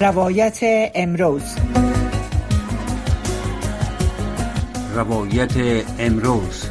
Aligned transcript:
روایت 0.00 0.58
امروز. 0.94 1.42
روایت 4.94 5.84
امروز. 5.98 6.70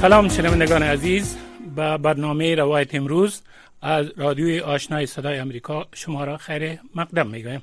سلام 0.00 0.28
شنوندگان 0.28 0.82
عزیز 0.82 1.36
به 1.76 1.98
برنامه 1.98 2.54
روایت 2.54 2.94
امروز 2.94 3.42
از 3.84 4.06
رادیوی 4.16 4.60
آشنای 4.60 5.06
صدای 5.06 5.38
امریکا 5.38 5.86
شما 5.94 6.24
را 6.24 6.36
خیر 6.36 6.78
مقدم 6.94 7.26
می‌گویم. 7.26 7.62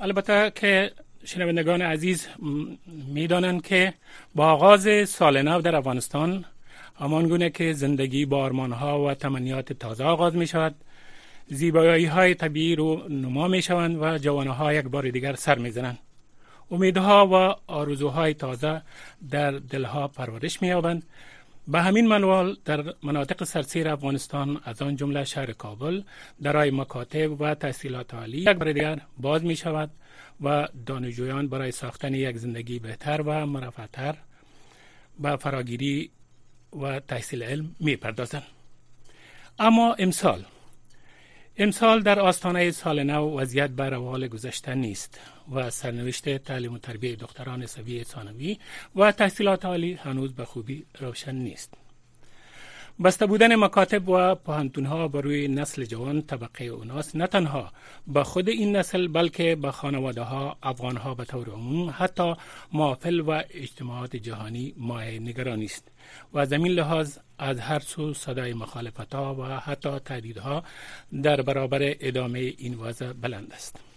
البته 0.00 0.52
که 0.54 0.92
شنوندگان 1.24 1.82
عزیز 1.82 2.28
می‌دانند 3.14 3.62
که 3.62 3.94
با 4.34 4.52
آغاز 4.52 5.08
سال 5.08 5.42
نو 5.42 5.60
در 5.60 5.76
افغانستان 5.76 6.44
همان 6.98 7.28
گونه 7.28 7.50
که 7.50 7.72
زندگی 7.72 8.26
با 8.26 8.48
ها 8.48 9.04
و 9.04 9.14
تمنیات 9.14 9.72
تازه 9.72 10.04
آغاز 10.04 10.36
می 10.36 10.46
شود 10.46 10.74
زیبایی 11.48 12.06
های 12.06 12.34
طبیعی 12.34 12.76
رو 12.76 13.08
نما 13.08 13.48
می 13.48 13.62
شوند 13.62 14.02
و 14.02 14.18
جوانه 14.18 14.50
ها 14.50 14.72
یک 14.72 14.84
بار 14.84 15.10
دیگر 15.10 15.34
سر 15.34 15.58
می 15.58 15.70
زنند 15.70 15.98
امیدها 16.70 17.26
و 17.26 17.34
آرزوهای 17.72 18.34
تازه 18.34 18.82
در 19.30 19.50
دلها 19.50 20.08
پرورش 20.08 20.62
می 20.62 20.68
یابند 20.68 21.02
به 21.68 21.82
همین 21.82 22.06
منوال 22.06 22.56
در 22.64 22.94
مناطق 23.02 23.44
سرسیر 23.44 23.88
افغانستان 23.88 24.60
از 24.64 24.82
آن 24.82 24.96
جمله 24.96 25.24
شهر 25.24 25.52
کابل 25.52 26.02
درای 26.42 26.70
مکاتب 26.70 27.40
و 27.40 27.54
تحصیلات 27.54 28.14
عالی 28.14 28.38
یک 28.38 28.48
بار 28.48 28.72
دیگر 28.72 29.00
باز 29.18 29.44
می 29.44 29.56
شود 29.56 29.90
و 30.40 30.68
دانشجویان 30.86 31.48
برای 31.48 31.72
ساختن 31.72 32.14
یک 32.14 32.36
زندگی 32.36 32.78
بهتر 32.78 33.20
و 33.20 33.46
مرفعتر 33.46 34.14
به 35.20 35.36
فراگیری 35.36 36.10
و 36.82 37.00
تحصیل 37.00 37.42
علم 37.42 37.76
می 37.80 37.96
پردازند. 37.96 38.42
اما 39.58 39.94
امسال 39.98 40.44
امسال 41.58 42.02
در 42.02 42.20
آستانه 42.20 42.70
سال 42.70 43.02
نو 43.02 43.40
وضعیت 43.40 43.70
بر 43.70 43.90
روال 43.90 44.28
گذشته 44.28 44.74
نیست 44.74 45.20
و 45.52 45.70
سرنوشت 45.70 46.38
تعلیم 46.38 46.72
و 46.72 46.78
تربیه 46.78 47.16
دختران 47.16 47.66
سوی 47.66 48.04
ثانوی 48.04 48.58
و 48.96 49.12
تحصیلات 49.12 49.64
عالی 49.64 49.94
هنوز 49.94 50.34
به 50.34 50.44
خوبی 50.44 50.86
روشن 51.00 51.34
نیست. 51.34 51.85
بسته 53.04 53.26
بودن 53.26 53.56
مکاتب 53.56 54.08
و 54.08 54.34
پوهنتونها 54.34 55.08
بر 55.08 55.20
روی 55.20 55.48
نسل 55.48 55.84
جوان 55.84 56.22
طبقه 56.22 56.64
اوناس 56.64 57.16
نه 57.16 57.26
تنها 57.26 57.72
به 58.06 58.24
خود 58.24 58.48
این 58.48 58.76
نسل 58.76 59.08
بلکه 59.08 59.56
به 59.56 59.70
خانواده 59.70 60.22
ها 60.22 60.56
افغان 60.62 60.96
ها 60.96 61.14
به 61.14 61.24
طور 61.24 61.50
عموم 61.50 61.94
حتی 61.98 62.34
معافل 62.72 63.20
و 63.20 63.42
اجتماعات 63.50 64.16
جهانی 64.16 64.74
مایه 64.76 65.20
نگرانی 65.20 65.64
است 65.64 65.88
و 66.32 66.38
از 66.38 66.52
این 66.52 66.66
لحاظ 66.66 67.18
از 67.38 67.60
هر 67.60 67.78
سو 67.78 68.14
صدای 68.14 68.54
مخالفت 68.54 69.14
ها 69.14 69.34
و 69.34 69.44
حتی 69.44 69.98
تهدیدها 69.98 70.64
در 71.22 71.42
برابر 71.42 71.78
ادامه 72.00 72.38
این 72.38 72.74
وضع 72.74 73.12
بلند 73.12 73.52
است. 73.52 73.95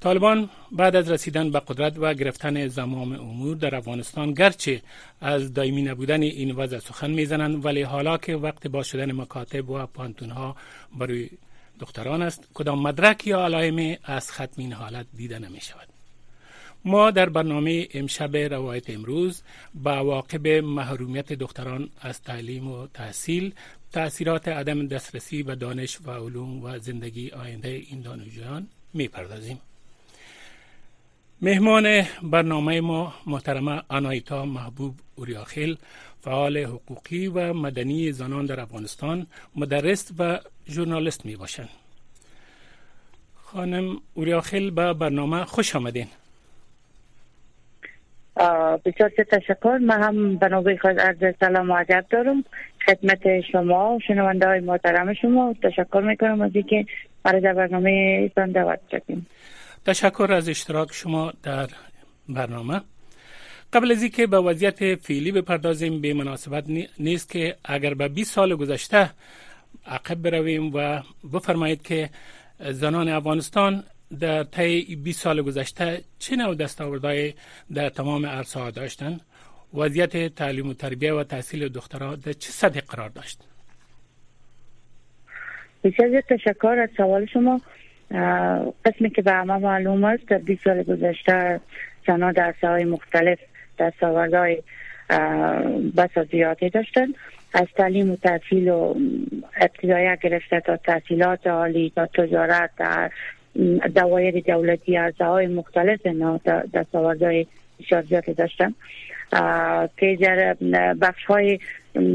طالبان 0.00 0.50
بعد 0.72 0.96
از 0.96 1.10
رسیدن 1.10 1.50
به 1.50 1.60
قدرت 1.60 1.94
و 1.98 2.14
گرفتن 2.14 2.68
زمام 2.68 3.12
امور 3.12 3.56
در 3.56 3.74
افغانستان 3.74 4.32
گرچه 4.32 4.82
از 5.20 5.54
دایمی 5.54 5.82
نبودن 5.82 6.22
این 6.22 6.50
وضع 6.50 6.78
سخن 6.78 7.10
می‌زنند 7.10 7.64
ولی 7.64 7.82
حالا 7.82 8.16
که 8.18 8.36
وقت 8.36 8.66
با 8.66 8.82
شدن 8.82 9.12
مکاتب 9.12 9.70
و 9.70 9.86
پانتون 9.86 10.30
ها 10.30 10.56
برای 10.98 11.30
دختران 11.80 12.22
است 12.22 12.48
کدام 12.54 12.82
مدرک 12.82 13.26
یا 13.26 13.44
علائم 13.44 13.96
از 14.04 14.32
ختم 14.32 14.54
این 14.56 14.72
حالت 14.72 15.06
دیده 15.16 15.38
نمی 15.38 15.60
شود 15.60 15.88
ما 16.84 17.10
در 17.10 17.28
برنامه 17.28 17.88
امشب 17.94 18.36
روایت 18.36 18.90
امروز 18.90 19.42
با 19.74 19.92
عواقب 19.92 20.48
محرومیت 20.48 21.32
دختران 21.32 21.88
از 22.00 22.22
تعلیم 22.22 22.70
و 22.70 22.86
تحصیل 22.86 23.54
تأثیرات 23.92 24.48
عدم 24.48 24.86
دسترسی 24.86 25.42
به 25.42 25.54
دانش 25.54 25.98
و 26.06 26.10
علوم 26.10 26.64
و 26.64 26.78
زندگی 26.78 27.30
آینده 27.30 27.68
این 27.68 28.00
دانشجویان 28.00 28.68
می 28.94 29.08
پردازیم. 29.08 29.60
مهمان 31.42 32.02
برنامه 32.22 32.80
ما 32.80 33.14
محترمه 33.26 33.82
آنایتا 33.88 34.44
محبوب 34.44 34.94
اوریاخیل 35.16 35.76
فعال 36.20 36.56
حقوقی 36.58 37.26
و 37.26 37.52
مدنی 37.52 38.12
زنان 38.12 38.46
در 38.46 38.60
افغانستان 38.60 39.26
مدرس 39.56 40.12
و 40.18 40.38
ژورنالیست 40.70 41.26
می 41.26 41.36
باشند. 41.36 41.68
خانم 43.34 43.96
اوریاخیل 44.14 44.70
به 44.70 44.92
برنامه 44.92 45.44
خوش 45.44 45.76
آمدین. 45.76 46.06
بسیار 48.84 49.10
تشکر 49.30 49.78
من 49.82 50.02
هم 50.02 50.36
بنابرای 50.36 50.78
خود 50.78 51.00
عرض 51.00 51.34
سلام 51.40 51.70
و 51.70 51.74
عجب 51.74 52.04
دارم 52.10 52.44
خدمت 52.86 53.40
شما 53.40 53.94
و 53.96 54.00
شنونده 54.00 54.46
های 54.46 54.60
محترم 54.60 55.14
شما 55.14 55.54
تشکر 55.62 56.00
می‌کنم 56.00 56.40
از 56.40 56.50
اینکه 56.54 56.86
برای 57.22 57.40
برنامه 57.40 57.90
ایتان 58.22 58.52
دعوت 58.52 58.80
شدیم 58.90 59.26
تشکر 59.84 60.32
از 60.32 60.48
اشتراک 60.48 60.92
شما 60.92 61.32
در 61.42 61.68
برنامه. 62.28 62.80
قبل 63.72 63.92
از 63.92 64.02
اینکه 64.02 64.26
به 64.26 64.38
وضعیت 64.38 64.94
فعلی 64.94 65.32
بپردازیم 65.32 66.00
به 66.00 66.14
مناسبت 66.14 66.64
نیست 66.98 67.30
که 67.30 67.56
اگر 67.64 67.94
به 67.94 68.08
20 68.08 68.34
سال 68.34 68.56
گذشته 68.56 69.10
عقب 69.86 70.14
برویم 70.14 70.74
و 70.74 71.02
بفرمایید 71.32 71.82
که 71.82 72.10
زنان 72.60 73.08
افغانستان 73.08 73.84
در 74.20 74.42
طی 74.44 74.96
20 74.96 75.20
سال 75.20 75.42
گذشته 75.42 76.00
چه 76.18 76.36
نوع 76.36 76.54
دستاوردهای 76.54 77.34
در 77.74 77.88
تمام 77.88 78.26
عرصه 78.26 78.70
داشتند؟ 78.70 79.20
وضعیت 79.74 80.34
تعلیم 80.34 80.68
و 80.68 80.74
تربیه 80.74 81.12
و 81.12 81.24
تحصیل 81.24 81.68
دخترها 81.68 82.16
در 82.16 82.32
چه 82.32 82.50
سطح 82.50 82.80
قرار 82.80 83.08
داشت؟ 83.08 83.38
بسیار 85.84 86.20
تشکر 86.20 86.78
از 86.82 86.88
سوال 86.96 87.26
شما. 87.26 87.60
قسمی 88.84 89.10
که 89.10 89.22
به 89.22 89.32
همه 89.32 89.58
معلوم 89.58 90.04
است 90.04 90.28
در 90.28 90.38
20 90.38 90.64
سال 90.64 90.82
گذشته 90.82 91.60
زنان 92.06 92.32
در 92.32 92.54
های 92.62 92.84
مختلف 92.84 93.38
دستاوردهای 93.78 94.62
بس 95.96 96.18
زیادی 96.30 96.70
داشتن. 96.70 97.06
از 97.54 97.66
تعلیم 97.76 98.10
و 98.10 98.16
تحصیل 98.16 98.68
و 98.68 98.94
ابتدایی 99.60 100.16
گرفته 100.22 100.60
تا 100.60 100.76
تحصیلات 100.76 101.46
عالی 101.46 101.92
تا 101.96 102.06
تجارت 102.06 102.70
در 102.76 103.10
دوایر 103.94 104.40
دولتی 104.40 104.96
از 104.96 105.14
های 105.20 105.46
مختلف 105.46 106.00
دستاوردهای 106.74 107.46
بسیار 107.80 108.02
زیادی 108.02 108.34
داشتن. 108.34 108.74
که 109.96 110.18
در 110.20 110.56
بخش 110.94 111.24
های 111.24 111.58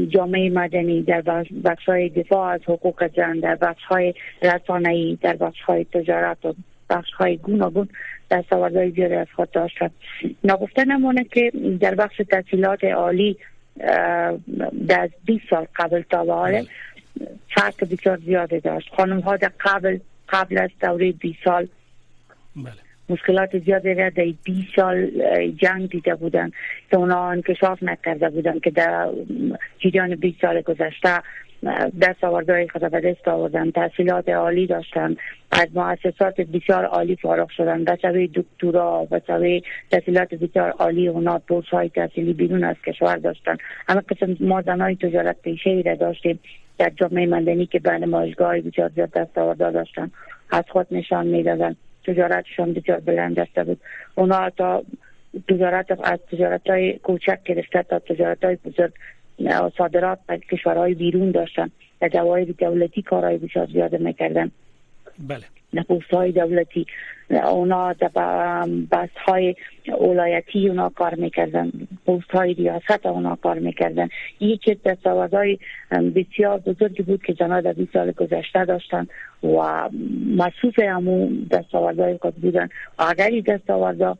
جامعه 0.08 0.50
مدنی 0.50 1.02
در 1.02 1.20
بخش 1.64 1.88
های 1.88 2.08
دفاع 2.08 2.52
از 2.52 2.60
حقوق 2.64 3.10
زن 3.16 3.38
در 3.38 3.54
بخش 3.54 3.82
های 3.82 4.14
رسانه‌ای 4.42 5.18
در 5.22 5.36
بخش 5.36 5.60
های 5.60 5.84
تجارت 5.84 6.44
و 6.44 6.54
بخش 6.90 7.12
های 7.12 7.36
گوناگون 7.36 7.88
دستاوردهای 8.30 8.90
زیادی 8.90 9.14
از 9.14 9.26
خود 9.36 9.50
داشتن 9.50 9.90
نگفته 10.44 10.84
نمونه 10.84 11.24
که 11.24 11.52
در 11.80 11.94
بخش 11.94 12.20
تحصیلات 12.30 12.84
عالی 12.84 13.36
در 14.86 15.10
20 15.24 15.44
سال 15.50 15.66
قبل 15.76 16.02
تا 16.10 16.24
به 16.24 16.32
حال. 16.32 16.66
فرق 17.54 17.92
بسیار 17.92 18.16
زیاده 18.16 18.60
داشت 18.60 18.90
خانم 18.96 19.20
ها 19.20 19.36
در 19.36 19.52
قبل 19.60 19.98
قبل 20.28 20.58
از 20.58 20.70
دوره 20.80 21.12
20 21.12 21.38
سال 21.44 21.68
بله. 22.56 22.85
مشکلات 23.08 23.58
زیادی 23.58 23.94
را 23.94 24.10
در 24.10 24.24
20 24.44 24.76
سال 24.76 25.10
جنگ 25.56 25.90
دیده 25.90 26.14
بودن 26.14 26.50
که 26.90 26.96
اونا 26.96 27.28
انکشاف 27.28 27.82
نکرده 27.82 28.28
بودن 28.28 28.58
که 28.58 28.70
در 28.70 29.08
جریان 29.78 30.14
20 30.14 30.40
سال 30.40 30.60
گذشته 30.60 31.22
دست 32.02 32.24
آوردهای 32.24 32.68
خود 32.68 32.90
به 32.90 33.00
دست 33.00 33.28
آوردن 33.28 33.70
تحصیلات 33.70 34.28
عالی 34.28 34.66
داشتن 34.66 35.16
از 35.50 35.66
مؤسسات 35.74 36.40
بسیار 36.40 36.84
عالی 36.84 37.16
فارغ 37.16 37.48
شدن 37.50 37.84
به 37.84 37.98
سوی 38.02 38.30
دکترا 38.34 39.08
و 39.10 39.20
سوی 39.26 39.62
تحصیلات 39.90 40.34
بسیار 40.34 40.70
عالی 40.70 41.08
اونا 41.08 41.40
بورس 41.48 41.66
های 41.66 41.88
تحصیلی 41.88 42.32
بیرون 42.32 42.64
از 42.64 42.76
کشور 42.86 43.16
داشتن. 43.16 43.56
همه 43.88 44.00
قسم 44.00 44.36
ما 44.40 44.62
زنهای 44.62 44.96
تجارت 44.96 45.42
پیشه 45.42 45.70
ای 45.70 45.96
داشتیم 45.96 46.40
در 46.78 46.90
جامعه 46.96 47.26
مندنی 47.26 47.66
که 47.66 47.78
بین 47.78 48.04
مایشگاه 48.04 48.60
بسیار 48.60 48.90
زیاد 48.94 49.10
دست 49.10 49.38
آورده 49.38 49.70
داشتن 49.70 50.10
از 50.50 50.64
خود 50.68 50.86
نشان 50.90 51.26
می‌دادن. 51.26 51.76
تجارتشان 52.06 52.72
بسیار 52.72 53.00
بلند 53.00 53.38
دسته 53.38 53.64
بود 53.64 53.80
اونا 54.14 54.50
تا 54.50 54.84
تجارت 55.48 55.86
از 55.90 56.18
تجارت 56.32 56.70
های 56.70 56.98
کوچک 56.98 57.42
گرفته 57.44 57.82
تا 57.82 57.98
تجارت 57.98 58.44
های 58.44 58.56
بزرگ 58.56 58.92
صادرات 59.78 60.18
به 60.26 60.38
کشورهای 60.38 60.94
بیرون 60.94 61.30
داشتن 61.30 61.70
در 62.00 62.08
جواهر 62.08 62.44
دولتی 62.44 63.02
کارهای 63.02 63.38
بسیار 63.38 63.66
زیاده 63.66 63.98
می‌کردن 63.98 64.50
بله. 65.18 65.44
پست 65.88 66.14
های 66.14 66.32
دولتی. 66.32 66.86
اونا 67.30 67.94
بست 68.90 69.16
های 69.26 69.54
ولایتی 70.00 70.68
اونا 70.68 70.88
کار 70.88 71.14
می‌کردن. 71.14 71.72
پست 72.06 72.30
های 72.30 72.54
ریاست 72.54 73.06
اونا 73.06 73.36
کار 73.36 73.58
می‌کردن. 73.58 74.08
یکی 74.40 74.78
های 75.32 75.58
بسیار 75.90 76.58
بزرگی 76.58 77.02
بود 77.02 77.22
که 77.22 77.34
جناب 77.34 77.60
در 77.60 77.72
20 77.72 77.92
سال 77.92 78.12
گذشته 78.12 78.64
داشتن 78.64 79.06
و 79.42 79.88
مصروف 80.36 80.78
همو 80.78 81.28
های 81.72 82.18
خود 82.18 82.34
بودن. 82.34 82.68
اگر 82.98 83.26
این 83.26 83.44
دستاوردها 83.46 84.18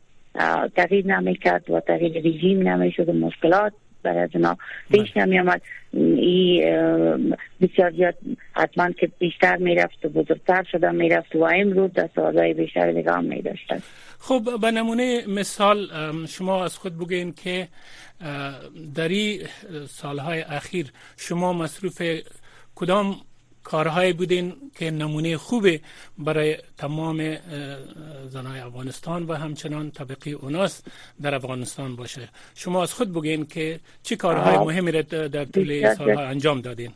تغییر 0.76 1.06
نمی‌کرد 1.06 1.70
و 1.70 1.80
تغییر 1.80 2.18
رژیم 2.18 2.68
نمی‌شد 2.68 3.10
مشکلات 3.10 3.72
برای 4.06 4.28
اینا 4.34 4.58
پیش. 4.90 5.16
نمی 5.16 5.40
آمد 5.40 5.62
این 5.92 7.36
بسیار 7.60 7.90
زیاد 7.90 8.14
حتما 8.52 8.90
که 8.90 9.10
بیشتر 9.18 9.56
می‌رفت 9.56 10.04
و 10.04 10.08
بزرگتر 10.08 10.64
شده 10.72 10.90
می‌رفت 10.90 11.36
و 11.36 11.44
امروز 11.44 11.90
های 12.16 12.54
بیشتر 12.54 12.92
نگاه 12.92 13.20
می 13.20 13.42
داشتن 13.42 13.82
خب 14.18 14.60
به 14.60 14.70
نمونه 14.70 15.26
مثال 15.26 15.88
شما 16.26 16.64
از 16.64 16.78
خود 16.78 16.98
بگین 16.98 17.32
که 17.32 17.68
در 18.94 19.08
این 19.08 19.40
سالهای 19.88 20.40
اخیر 20.40 20.86
شما 21.16 21.52
مصروف 21.52 22.02
کدام 22.74 23.16
کارهایی 23.72 24.12
بودین 24.12 24.52
که 24.78 24.90
نمونه 24.90 25.36
خوبه 25.36 25.80
برای 26.18 26.56
تمام 26.78 27.36
زنای 28.26 28.60
افغانستان 28.60 29.22
و 29.22 29.34
همچنان 29.34 29.90
طبقی 29.90 30.32
اوناس 30.32 30.82
در 31.22 31.34
افغانستان 31.34 31.96
باشه. 31.96 32.28
شما 32.54 32.82
از 32.82 32.92
خود 32.92 33.12
بگین 33.14 33.46
که 33.46 33.80
چه 34.02 34.16
کارهای 34.16 34.56
مهمی 34.58 34.92
را 34.92 35.02
در 35.02 35.44
طول 35.44 35.94
سالها 35.94 36.22
انجام 36.22 36.60
دادین؟ 36.60 36.90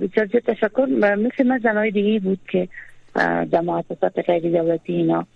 بسیار 0.00 0.26
تشکر. 0.26 0.86
مثل 1.26 1.46
من 1.46 1.58
زنای 1.58 1.90
دیگه 1.90 2.20
بود 2.20 2.40
که 2.50 2.68
در 3.50 3.60
مؤسسات 3.60 4.18
غیر 4.26 4.42
دولتی 4.42 4.92
اینا 4.92 5.26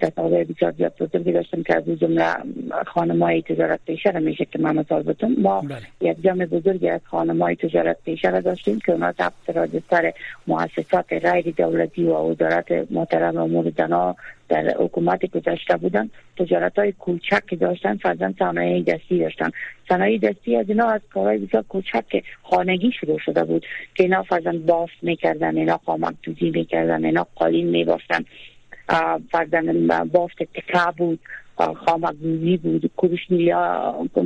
دستاورد 0.00 0.48
بسیار 0.48 0.72
زیاد 0.72 0.94
بزرگی 1.00 1.32
داشتم 1.32 1.62
که 1.62 1.76
از 1.76 1.84
جمله 1.84 2.26
های 3.20 3.42
تجارت 3.42 3.80
پیشه 3.86 4.10
را 4.10 4.20
میشه 4.20 4.44
که 4.44 4.58
من 4.58 4.76
مثال 4.76 5.02
بتون 5.02 5.36
ما 5.38 5.60
بله. 5.60 6.10
یک 6.10 6.22
جمع 6.22 6.46
بزرگی 6.46 6.88
از 6.88 7.00
های 7.40 7.56
تجارت 7.56 7.96
پیشه 8.04 8.30
را 8.30 8.40
داشتیم 8.40 8.78
که 8.86 8.92
اونا 8.92 9.12
ثبت 9.12 9.56
راجستر 9.56 10.12
مؤسسات 10.46 11.12
غیر 11.12 11.54
دولتی 11.56 12.04
و 12.04 12.14
وزارت 12.14 12.90
محترم 12.90 13.36
امور 13.36 13.72
زنا 13.78 14.16
در 14.48 14.74
حکومت 14.78 15.26
گذشته 15.26 15.76
بودن. 15.76 16.10
تجارت 16.36 16.78
های 16.78 16.92
کوچک 16.92 17.46
که 17.46 17.56
داشتن 17.56 17.96
فرزن 17.96 18.34
صنایع 18.38 18.82
دستی 18.82 19.18
داشتن. 19.18 19.50
صنایع 19.88 20.18
دستی 20.18 20.56
از 20.56 20.68
اینا 20.68 20.86
از 20.86 21.00
کارهای 21.14 21.38
بسیار 21.38 21.62
کوچک 21.68 22.22
خانگی 22.42 22.92
شروع 23.00 23.18
شده 23.18 23.44
بود 23.44 23.66
که 23.94 24.02
اینا 24.02 24.22
فرزن 24.22 24.58
بافت 24.58 24.94
می‌کردن 25.02 25.56
اینا 25.56 25.76
قامک 25.76 26.14
دوزی 26.22 26.50
می‌کردن 26.50 27.04
اینا 27.04 27.26
قالین 27.34 27.66
میبافتن. 27.66 28.24
فرزن 29.32 29.88
بافت 30.12 30.42
تکه 30.42 30.62
بود 30.96 31.20
خامگوزی 31.56 32.56
بود 32.56 32.90
کروشنیل 32.98 33.54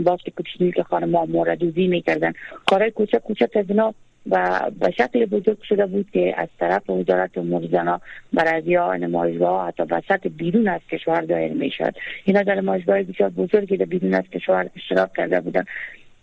بافت 0.05 0.31
کروشنیل 0.31 0.73
که 0.73 0.83
خانم 0.83 1.17
ها 1.17 1.25
موردوزی 1.25 1.87
می‌کردن. 1.87 2.33
کارهای 2.67 2.91
کوچک 2.91 3.19
کوچک 3.19 3.57
از 3.57 3.65
اینا 3.69 3.95
و 4.31 4.61
به 4.81 4.91
شکل 4.91 5.27
بزرگ 5.27 5.63
شده 5.63 5.87
بود 5.87 6.11
که 6.13 6.35
از 6.37 6.49
طرف 6.61 6.91
وزارت 6.91 7.39
امور 7.39 7.69
زنا 7.73 8.01
برای 8.33 8.75
ها 8.75 8.97
نمایشگاه 8.97 9.69
حتی 9.69 9.83
وسط 9.83 10.27
بیرون 10.27 10.69
از 10.69 10.81
کشور 10.91 11.21
دایر 11.21 11.53
می‌شد. 11.53 11.95
اینا 12.25 12.43
در 12.43 12.55
نمایشگاه 12.55 13.03
بسیار 13.03 13.31
بزرگی 13.31 13.77
در 13.77 13.85
بیرون 13.85 14.15
از 14.15 14.25
کشور 14.33 14.71
اشتراک 14.77 15.13
کرده 15.17 15.41
بودن 15.41 15.65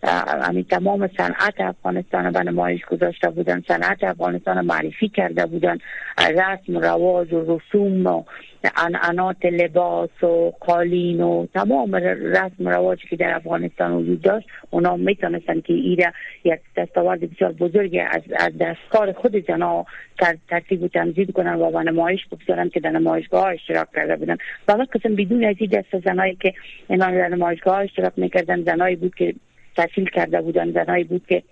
همین 0.03 0.63
تمام 0.63 1.09
صنعت 1.17 1.53
افغانستان 1.59 2.31
به 2.31 2.39
نمایش 2.43 2.85
گذاشته 2.85 3.29
بودن 3.29 3.63
صنعت 3.67 4.03
افغانستان 4.03 4.65
معرفی 4.65 5.09
کرده 5.09 5.45
بودن. 5.45 5.77
رسم 6.17 6.77
رواج 6.77 7.33
و 7.33 7.57
رسوم 7.57 8.07
و 8.07 8.23
انعنات 8.77 9.45
لباس 9.45 10.23
و 10.23 10.51
قالین 10.59 11.21
و 11.21 11.45
تمام 11.53 11.95
رسم 11.95 12.69
رواجی 12.69 13.07
که 13.09 13.15
در 13.15 13.35
افغانستان 13.35 13.91
وجود 13.91 14.21
داشت 14.21 14.47
اونا 14.69 14.95
می‌تونستن 14.97 15.61
که 15.61 15.73
ایره 15.73 16.13
یک 16.43 16.59
دستاورد 16.77 17.19
بسیار 17.19 17.51
بزرگی 17.51 17.99
از, 17.99 18.21
از 18.39 18.51
دستکار 18.57 19.11
خود 19.11 19.45
زنا 19.47 19.85
ترتیب 20.49 20.83
و 20.83 20.87
تنظیم 20.87 21.25
کنن 21.25 21.55
و 21.55 21.71
به 21.71 21.79
نمایش 21.79 22.21
بگذارن 22.31 22.69
که 22.69 22.79
در 22.79 22.89
نمایشگاه 22.89 23.47
اشتراک 23.47 23.87
کرده 23.95 24.15
بودن. 24.15 24.37
و 24.67 24.71
قسم 24.71 25.15
بدون 25.15 25.45
از 25.45 25.55
این 25.59 25.69
دست 25.69 26.05
زنایی 26.05 26.35
که 26.35 26.53
اینا 26.89 27.11
در 27.11 27.27
نمایشگاه 27.27 27.77
اشتراک 27.77 28.13
می‌کردن 28.17 28.63
زنایی 28.63 28.95
بود 28.95 29.15
که 29.15 29.33
تحصیل 29.75 30.09
کرده 30.09 30.41
بودن 30.41 30.71
زنایی 30.71 31.03
بود 31.03 31.25
که 31.27 31.43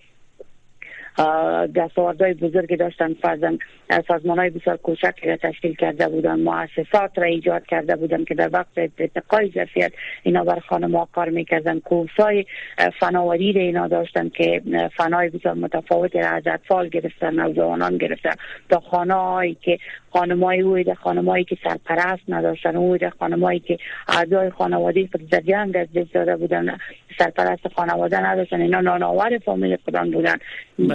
دستاوردهای 1.76 2.34
بزرگی 2.34 2.76
داشتن 2.76 3.14
فرزن 3.14 3.58
سازمان 4.08 4.40
های 4.40 4.50
بسیار 4.50 4.78
کوچک 4.78 5.14
را 5.24 5.38
تشکیل 5.38 5.76
کرده 5.76 6.08
بودن 6.08 6.40
مؤسسات 6.40 7.12
را 7.18 7.24
ایجاد 7.24 7.66
کرده 7.66 7.96
بودن 7.96 8.24
که 8.24 8.36
در 8.36 8.50
وقت 8.54 8.68
ارتقای 8.78 9.52
ظرفیت 9.56 9.92
اینا 10.24 10.44
بر 10.44 10.60
خانم 10.60 10.96
ها 10.96 11.08
کار 11.12 11.30
می‌کردن 11.30 11.80
کورس 11.80 12.20
های 12.20 12.46
فناوری 13.00 13.54
را 13.54 13.62
اینا 13.62 13.88
داشتن 13.88 14.30
که 14.30 14.62
فنای 14.98 15.30
بسیار 15.30 15.54
متفاوت 15.54 16.16
را 16.16 16.30
از 16.30 16.44
اطفال 16.46 16.90
گرفتن 16.90 17.40
نوجوانان 17.40 17.98
گرفتن 17.98 18.34
تا 18.70 18.80
خانه 18.80 19.14
هایی 19.14 19.58
که 19.62 19.78
خانمای 20.14 20.84
ده 20.84 20.96
خانمایی 20.96 21.44
که 21.44 21.58
سرپرست 21.64 22.24
نداشتن 22.28 22.76
او 22.76 22.98
ده 22.98 23.10
خانمایی 23.10 23.60
که 23.60 23.78
اعضای 24.08 24.50
خانواده 24.50 25.10
خود 25.12 25.36
از 25.36 25.82
دست 25.96 26.14
داده 26.14 26.36
بودن 26.36 26.78
سرپرست 27.20 27.68
خانواده 27.76 28.20
نداشتن 28.20 28.62
اینا 28.62 28.82
نانآور 28.82 29.38
فامیل 29.38 29.78
خودان 29.86 30.12
بودن. 30.12 30.36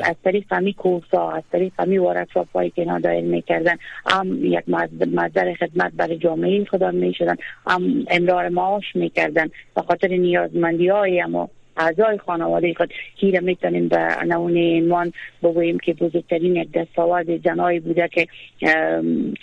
از 0.06 0.16
طریق 0.24 0.44
همی 0.50 0.72
کورسا 0.72 1.30
از 1.30 1.42
طریق 1.52 1.72
همی 1.78 1.98
ورکشاپ 1.98 2.48
هایی 2.54 2.70
که 2.70 2.82
اینا 2.82 2.98
دایر 2.98 3.24
می‌کردن 3.24 3.76
هم 4.06 4.44
یک 4.44 4.68
مصدر 5.12 5.54
خدمت 5.54 5.92
برای 5.92 6.18
جامعه 6.18 6.64
خودان 6.64 6.94
می‌شدن 6.94 7.36
هم 7.66 8.04
امرار 8.10 8.48
معاش 8.48 8.84
می‌کردن. 8.96 9.48
به 9.76 9.82
خاطر 9.82 10.08
نیازمندی 10.08 10.88
های 10.88 11.20
اما 11.20 11.48
اعضای 11.76 12.18
خانواده 12.18 12.74
خود 12.74 12.92
هیره 13.16 13.40
می‌تونیم 13.40 13.88
به 13.88 14.08
نمونه 14.26 14.60
اینوان 14.60 15.12
بگوییم 15.42 15.78
که 15.78 15.94
بزرگترین 15.94 16.56
یک 16.56 16.72
دستاورد 16.72 17.36
جنایی 17.36 17.80
بوده 17.80 18.08
که 18.08 18.26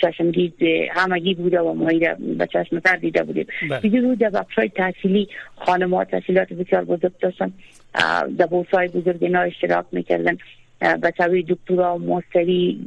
چشمگیر 0.01 0.51
همگی 0.91 1.33
بوده 1.33 1.61
و 1.61 1.73
ما 1.73 1.91
به 2.37 2.47
چشم 2.53 2.79
تر 2.79 2.95
دیده 2.95 3.23
بودیم. 3.23 3.47
بله. 3.69 3.79
دیگه 3.79 4.01
بود 4.01 4.19
در 4.19 4.29
بخش 4.29 4.55
های 4.55 4.69
تحصیلی 4.69 5.27
خانمات 5.55 6.11
تحصیلات 6.11 6.53
بسیار 6.53 6.83
بزرگ 6.83 7.11
داشتن. 7.19 7.53
در 8.37 8.47
های 8.73 8.87
بزرگ 8.87 9.23
اینا 9.23 9.41
اشتراک 9.41 9.85
می‌کردن. 9.91 10.37
بچوی 11.03 11.43
دکترا 11.43 11.95
و 11.95 11.99
مستری 11.99 12.79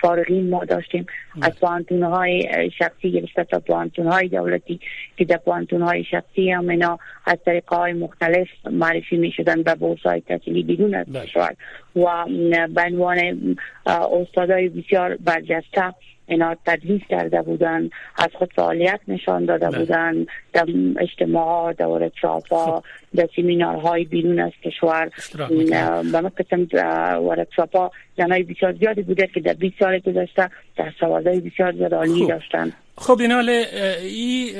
فارغین 0.00 0.50
ما 0.50 0.64
داشتیم. 0.64 1.06
از 1.42 1.52
پانتون 1.60 2.02
های 2.02 2.70
شخصی 2.78 3.12
گرفته 3.12 3.44
تا 3.44 3.60
پانتون 3.60 4.06
های 4.06 4.28
دولتی 4.28 4.80
که 5.16 5.24
در 5.24 5.36
پانتون 5.36 5.82
های 5.82 6.04
شخصی 6.04 6.50
هم 6.50 6.68
اینا 6.68 6.98
از 7.26 7.38
طریق 7.46 7.72
های 7.72 7.92
مختلف 7.92 8.48
معرفی 8.70 9.16
می 9.16 9.32
شدن 9.32 9.62
به 9.62 9.74
بورس 9.74 10.00
های 10.00 10.20
تحصیلی 10.20 10.62
بیرون 10.62 10.94
از 10.94 11.06
بله. 11.06 11.26
کشور. 11.26 11.54
و 11.96 12.24
به 12.68 12.82
عنوان 12.82 13.56
استادای 13.86 14.68
بسیار 14.68 15.16
برجسته 15.16 15.94
اینا 16.26 16.56
تدریس 16.66 17.02
کرده 17.08 17.42
بودن 17.42 17.90
از 18.16 18.28
خود 18.38 18.52
فعالیت 18.56 19.00
نشان 19.08 19.44
داده 19.44 19.68
بله. 19.68 19.78
بودن 19.78 20.26
در 20.52 20.66
اجتماع 21.00 21.72
در 21.72 21.86
ورکشاپ 21.86 22.52
ها 22.52 22.80
خب. 22.80 22.84
در 23.14 23.28
های 23.64 24.04
بیرون 24.04 24.40
از 24.40 24.52
کشور 24.64 25.10
به 26.12 26.20
ما 26.20 26.28
قسم 26.28 26.68
ورکشاپ 27.26 27.76
ها 27.76 27.92
زنای 28.16 28.42
بسیار 28.42 28.72
زیادی 28.72 29.02
بوده 29.02 29.26
که 29.26 29.40
در 29.40 29.52
20 29.52 29.74
سال 29.78 29.98
گذشته 29.98 30.50
در 30.76 30.92
های 31.00 31.40
بسیار 31.40 31.72
زیاد 31.72 31.94
عالی 31.94 32.22
خب. 32.22 32.28
داشتن 32.28 32.72
خب 32.98 33.18
این 33.20 33.32
حال 33.32 33.48
ای 33.48 34.54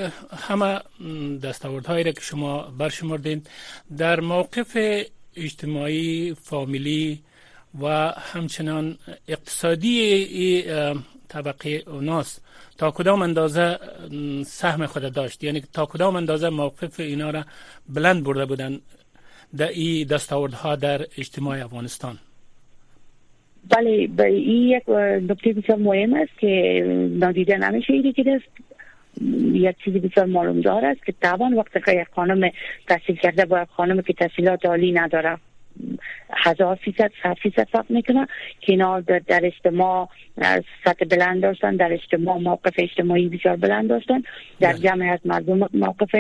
همه 0.49 0.79
دستاوردهایی 1.43 2.05
را 2.05 2.13
که 2.13 2.21
شما 2.21 2.73
برشمردین 2.79 3.43
در 3.99 4.21
موقف 4.21 4.77
اجتماعی 5.37 6.35
فامیلی 6.43 7.21
و 7.81 8.13
همچنان 8.33 8.99
اقتصادی 9.29 10.25
طبقه 11.33 11.83
اوناس 11.87 12.41
تا 12.79 12.91
کدام 12.91 13.23
اندازه 13.23 13.79
سهم 14.47 14.87
خود 14.87 15.13
داشت؟ 15.13 15.45
یعنی 15.45 15.63
تا 15.73 15.87
کدام 15.87 16.17
اندازه 16.17 16.49
موقف 16.49 17.01
اینا 17.01 17.31
را 17.31 17.45
بلند 17.89 18.25
برده 18.25 18.47
بودن 18.47 18.81
در 19.57 19.69
این 19.69 20.07
دستاوردها 20.07 20.77
در 20.77 21.01
اجتماع 21.19 21.65
افغانستان؟ 21.65 22.19
بله 23.71 24.09
این 24.25 24.69
یک 24.69 24.89
نکته 25.31 25.53
بسیار 25.53 25.79
مهم 25.79 26.15
است 26.15 26.39
که 26.39 26.83
نادیده 27.11 27.57
نمیشه 27.57 27.93
ایده 27.93 28.13
که 28.13 28.41
یک 29.53 29.77
چیزی 29.85 29.99
بسیار 29.99 30.27
معلوم 30.27 30.61
دار 30.61 30.85
است 30.85 31.05
که 31.05 31.15
طبعا 31.21 31.51
وقتی 31.57 31.81
که 31.87 31.93
یک 31.93 32.09
خانم 32.15 32.51
تحصیل 32.89 33.17
کرده 33.17 33.45
با 33.45 33.65
خانم 33.65 34.03
که 34.03 34.13
تحصیلات 34.13 34.67
عالی 34.67 34.93
نداره. 34.93 35.39
هزار 36.37 36.75
فیصد 36.75 37.11
صد 37.23 37.37
فیصد 37.43 37.69
فرق 37.73 37.87
می‌کنه. 37.89 38.27
که 38.61 38.73
اینا 38.73 39.01
در 39.01 39.41
اجتماع 39.43 40.09
سطح 40.85 41.05
بلند 41.05 41.43
داشتن 41.43 41.77
در 41.77 41.93
اجتماع 41.93 42.39
موقف 42.39 42.75
اجتماعی 42.79 43.29
بسیار 43.29 43.57
بلند 43.57 43.89
داشتن. 43.89 44.23
در 44.61 44.73
بله. 44.73 44.79
جمع 44.79 45.13
از 45.13 45.19
مردم 45.25 45.69
موقف 45.75 46.15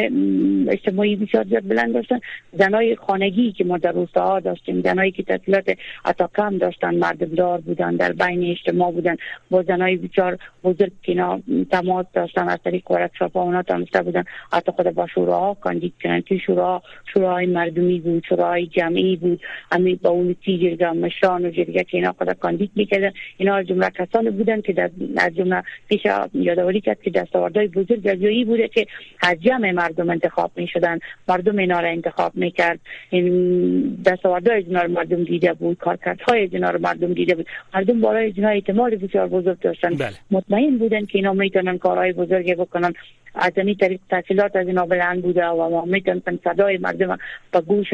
اجتماعی 0.68 1.16
بسیار 1.16 1.44
بلند 1.44 1.94
داشتن. 1.94 2.21
زنای 2.52 2.97
خانگی 2.97 3.52
که 3.52 3.64
ما 3.64 3.78
در 3.78 3.92
روستاها 3.92 4.40
داشتیم 4.40 4.80
زنایی 4.80 5.11
که 5.11 5.23
تحصیلات 5.23 5.78
عطا 6.04 6.30
کم 6.37 6.59
داشتن 6.59 6.94
مردم 6.94 7.35
دار 7.35 7.61
بودن 7.61 7.97
در 7.97 8.12
بین 8.12 8.50
اجتماع 8.50 8.92
بودن. 8.92 9.16
با 9.50 9.62
زنای 9.62 9.97
بسیار 9.97 10.38
بزرگ 10.64 10.92
که 11.02 11.12
اینا 11.12 11.40
تماس 11.71 12.06
داشتن 12.14 12.49
از 12.49 12.59
طریق 12.64 12.90
ورکشاپ 12.90 13.37
اونا 13.37 13.62
تانسته 13.62 14.02
بودن. 14.02 14.25
حتی 14.52 14.73
خود 14.73 14.90
با 14.90 15.06
شوراها 15.06 15.54
کاندید 15.54 15.94
کنن 16.02 16.21
که 16.21 16.38
شورا 16.38 16.82
شوراهای 17.14 17.47
مردمی 17.47 18.00
بود 18.00 18.25
شوراهای 18.28 18.66
جمعی 18.66 19.16
بود. 19.16 19.41
همین 19.72 19.99
با 20.02 20.11
اون 20.11 20.37
جرگه 20.40 20.92
مشان 20.92 21.44
و 21.44 21.50
جرگه 21.50 21.84
که 21.84 21.96
اینا 21.96 22.12
خود 22.12 22.32
کاندید 22.32 22.70
می‌کردن 22.76 23.12
اینا 23.37 23.62
جمله 23.62 23.90
کسانی 23.90 24.30
بودن 24.30 24.61
که 24.61 24.72
در 24.72 24.90
از 25.16 25.37
جمله 25.37 25.62
پیش 25.88 26.00
یادآوری 26.34 26.80
کرد 26.80 27.02
که 27.02 27.11
دستاوردهای 27.11 27.66
بزرگ 27.66 28.06
از 28.06 28.46
بوده 28.46 28.68
که 28.68 28.87
از 29.20 29.37
جمع 29.40 29.70
مردم 29.70 30.11
انتخاب 30.11 30.50
می 30.56 30.66
شدن 30.66 30.99
مردم 31.28 31.58
اینا 31.58 31.80
را 31.80 31.88
انتخاب 31.88 32.32
می‌کرد. 32.34 32.80
این 33.11 34.02
دستاوردهای 34.06 34.64
اینا 34.64 34.87
مردم 34.87 35.25
دیده 35.25 35.52
بود. 35.52 35.78
کارکردهای 35.78 36.49
اینا 36.52 36.72
مردم 36.72 37.12
دیده 37.12 37.34
بود. 37.34 37.46
مردم 37.75 38.00
برای 38.00 38.32
اینا 38.37 38.49
اعتماد 38.49 38.94
بسیار 38.94 39.28
بزرگ 39.28 39.61
داشتن. 39.61 39.94
بله. 39.94 40.12
مطمئن 40.30 40.78
بودن 40.78 41.04
که 41.04 41.18
اینا 41.18 41.32
می‌تونن 41.32 41.78
کارهای 41.78 42.12
بزرگی 42.12 42.54
بکنن. 42.54 42.92
از 43.35 43.53
این 43.57 43.75
طریق 43.75 44.01
تحصیلات 44.11 44.57
از 44.57 44.67
اینا 44.67 44.87
بلند 44.87 45.23
بوده 45.23 45.47
و 45.47 45.71
ما 45.71 45.85
می‌تونن 45.85 46.23
صدای 46.45 46.79
مردم 46.79 47.19
به 47.53 47.61
گوش 47.61 47.89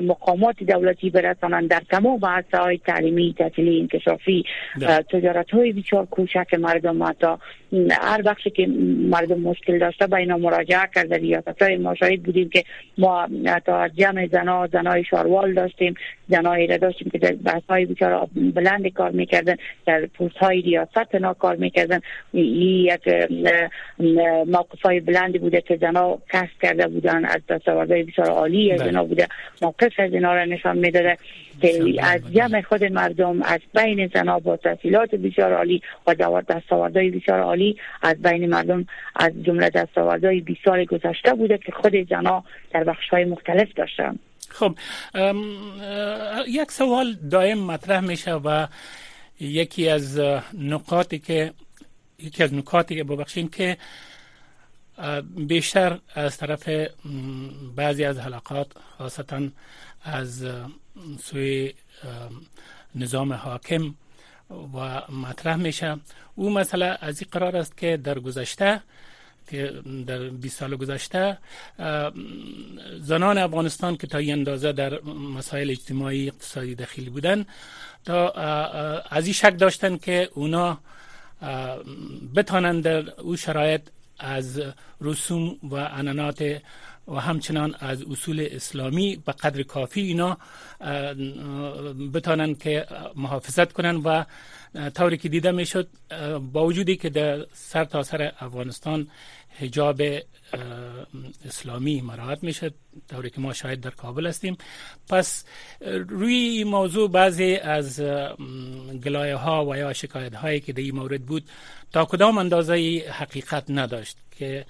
مقامات 0.00 0.62
دولتی 0.62 1.10
برسانن 1.10 1.66
در 1.66 1.82
تمام 1.90 2.24
عرصه 2.24 2.58
های 2.58 2.78
تعلیمی 2.78 3.34
تحصیلی 3.38 3.80
انکشافی 3.80 4.44
تجارت 5.12 5.50
های 5.50 5.72
بیچار 5.72 6.06
کوچک 6.06 6.54
مردم 6.54 7.02
حتی 7.02 7.26
هر 7.90 8.22
بخشی 8.22 8.50
که 8.50 8.66
مردم 9.10 9.40
مشکل 9.40 9.78
داشته 9.78 10.06
به 10.06 10.16
اینا 10.16 10.36
مراجعه 10.36 10.88
کرده 10.94 11.16
ریاست 11.16 11.62
های 11.62 11.76
ما 11.76 11.94
شاید 11.94 12.22
بودیم 12.22 12.48
که 12.48 12.64
ما 12.98 13.28
تا 13.66 13.88
جمع 13.88 14.26
زنا 14.26 14.66
زنای 14.66 15.04
شاروال 15.04 15.54
داشتیم 15.54 15.94
زنایی 16.28 16.66
را 16.66 16.76
داشتیم 16.76 17.10
که 17.10 17.18
در 17.18 17.32
بحث 17.32 17.62
های 17.68 17.84
بیچار 17.86 18.28
بلند 18.54 18.88
کار 18.88 19.10
می‌کردن. 19.10 19.56
در 19.86 20.06
پوست 20.06 20.36
های 20.36 20.60
ریاست 20.60 21.14
نا 21.14 21.34
کار 21.34 21.56
می‌کردن 21.56 22.00
یک 22.32 23.08
موقف 24.56 24.82
های 24.82 25.00
بلندی 25.00 25.38
بوده 25.38 25.60
که 25.60 25.78
زنا 25.80 26.18
کسب 26.32 26.62
کرده 26.62 26.86
بودن 26.86 27.24
از 27.24 27.40
دستاوردهای 27.48 28.02
بسیار 28.02 28.30
عالی 28.30 28.72
از 28.72 28.80
بله. 28.80 29.02
بوده. 29.02 29.28
موقف 29.62 29.92
از 29.98 30.12
اینا 30.12 30.34
را 30.34 30.44
نشان 30.44 30.78
می‌داده 30.78 31.18
که 31.60 31.96
از 32.02 32.20
جمع 32.32 32.62
خود 32.62 32.84
مردم 32.84 33.42
از 33.42 33.60
بین 33.74 34.10
زنا 34.14 34.38
با 34.38 34.56
تحصیلات 34.56 35.14
بسیار 35.14 35.52
عالی 35.52 35.82
و 36.06 36.14
دستاوردهای 36.48 37.10
بسیار 37.10 37.40
عالی 37.40 37.76
از 38.02 38.22
بین 38.22 38.46
مردم 38.46 38.86
از 39.16 39.32
جمله 39.42 39.70
دستاوردهای 39.70 40.40
20 40.40 40.60
سال 40.64 40.84
گذشته 40.84 41.34
بوده 41.34 41.58
که 41.58 41.72
خود 41.72 42.08
زنا 42.10 42.44
در 42.70 42.84
بخش 42.84 43.08
های 43.08 43.24
مختلف 43.24 43.68
داشتن. 43.76 44.18
خب 44.48 44.74
یک 46.48 46.70
سوال 46.70 47.16
دائم 47.30 47.58
مطرح 47.58 48.00
میشه 48.00 48.32
و 48.34 48.66
یکی 49.40 49.88
از 49.88 50.20
نقاطی 50.58 51.18
که 51.18 51.52
یکی 52.18 52.42
از 52.42 52.54
نکاتی 52.54 52.96
که 52.96 53.04
ببخشین 53.04 53.48
که 53.48 53.76
بیشتر 55.36 55.98
از 56.14 56.36
طرف 56.36 56.68
بعضی 57.76 58.04
از 58.04 58.18
حلقات 58.18 58.66
خاصتا 58.98 59.48
از 60.02 60.46
سوی 61.22 61.74
نظام 62.94 63.32
حاکم 63.32 63.94
و 64.50 65.02
مطرح 65.12 65.56
میشه. 65.56 65.96
او 66.34 66.50
مسئله 66.50 66.98
از 67.00 67.20
این 67.20 67.28
قرار 67.32 67.56
است 67.56 67.76
که 67.76 67.96
در 67.96 68.18
گذشته 68.18 68.80
که 69.50 69.72
در 70.06 70.28
20 70.28 70.58
سال 70.58 70.76
گذشته 70.76 71.38
زنان 73.00 73.38
افغانستان 73.38 73.96
که 73.96 74.06
تا 74.06 74.18
این 74.18 74.32
اندازه 74.32 74.72
در 74.72 75.00
مسائل 75.04 75.70
اجتماعی 75.70 76.28
اقتصادی 76.28 76.74
دخیل 76.74 77.10
بودن 77.10 77.46
تا 78.04 78.30
از 79.10 79.24
این 79.24 79.32
شک 79.32 79.58
داشتن 79.58 79.96
که 79.96 80.28
اونا 80.34 80.78
بتانند 82.36 82.84
در 82.84 83.20
او 83.20 83.36
شرایط 83.36 83.82
از 84.18 84.62
رسوم 85.00 85.56
و 85.62 85.74
انانات 85.74 86.44
و 87.08 87.14
همچنان 87.20 87.74
از 87.80 88.02
اصول 88.02 88.48
اسلامی 88.50 89.16
به 89.16 89.32
قدر 89.32 89.62
کافی 89.62 90.00
اینا 90.00 90.38
بتانن 92.12 92.54
که 92.54 92.86
محافظت 93.16 93.72
کنن 93.72 93.96
و 93.96 94.24
طوری 94.94 95.16
که 95.16 95.28
دیده 95.28 95.50
می‌شد 95.50 95.88
با 96.52 96.66
وجودی 96.66 96.96
که 96.96 97.10
در 97.10 97.46
سر 97.52 97.84
تا 97.84 98.02
سر 98.02 98.32
افغانستان 98.40 99.08
حجاب 99.58 100.02
اسلامی 101.46 102.00
مراحت 102.00 102.42
میشه 102.42 102.70
طوری 103.08 103.30
که 103.30 103.40
ما 103.40 103.52
شاید 103.52 103.80
در 103.80 103.90
کابل 103.90 104.26
هستیم. 104.26 104.56
پس 105.08 105.44
روی 106.08 106.34
این 106.34 106.68
موضوع 106.68 107.10
بعضی 107.10 107.56
از 107.56 108.00
گلایه 109.04 109.36
ها 109.36 109.66
و 109.66 109.76
یا 109.76 109.92
شکایت 109.92 110.34
هایی 110.34 110.60
که 110.60 110.72
در 110.72 110.80
این 110.80 110.94
مورد 110.94 111.26
بود 111.26 111.44
تا 111.92 112.04
کدام 112.04 112.38
اندازه 112.38 113.04
حقیقت 113.10 113.64
نداشت 113.68 114.16
که 114.38 114.66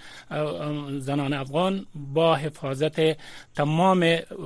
زنان 0.98 1.32
افغان 1.32 1.86
با 1.94 2.34
حفاظت 2.34 3.00
تمام 3.54 4.02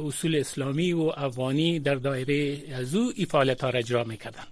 اصول 0.06 0.36
اسلامی 0.36 0.92
و 0.92 1.12
افغانی 1.16 1.78
در 1.78 1.94
دایره 1.94 2.58
از 2.74 2.94
او 2.94 3.12
ای 3.16 3.24
فعالیت 3.24 3.64
ها 3.64 3.70
را 3.70 3.78
اجرا 3.78 4.04
می‌کردن 4.04 4.44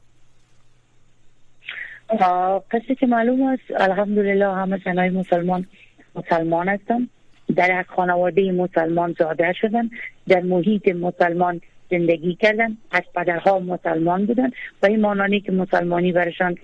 قصه 2.10 2.94
که 2.94 3.06
معلوم 3.06 3.42
است 3.42 3.62
الحمدلله 3.76 4.54
همه 4.54 4.80
زنای 4.84 5.10
مسلمان 5.10 5.66
مسلمان 6.14 6.68
هستن. 6.68 7.08
در 7.56 7.80
یک 7.80 7.86
خانواده 7.86 8.52
مسلمان 8.52 9.14
زاده 9.18 9.52
شدن. 9.52 9.90
در 10.28 10.40
محیط 10.40 10.88
مسلمان 10.88 11.60
زندگی 11.90 12.34
کردن. 12.34 12.76
از 12.90 13.02
پدرها 13.14 13.58
مسلمان 13.58 14.26
بودن. 14.26 14.50
و 14.82 14.86
این 14.86 15.00
مانانی 15.00 15.40
که 15.40 15.52
مسلمانی 15.52 16.12
برشان 16.12 16.54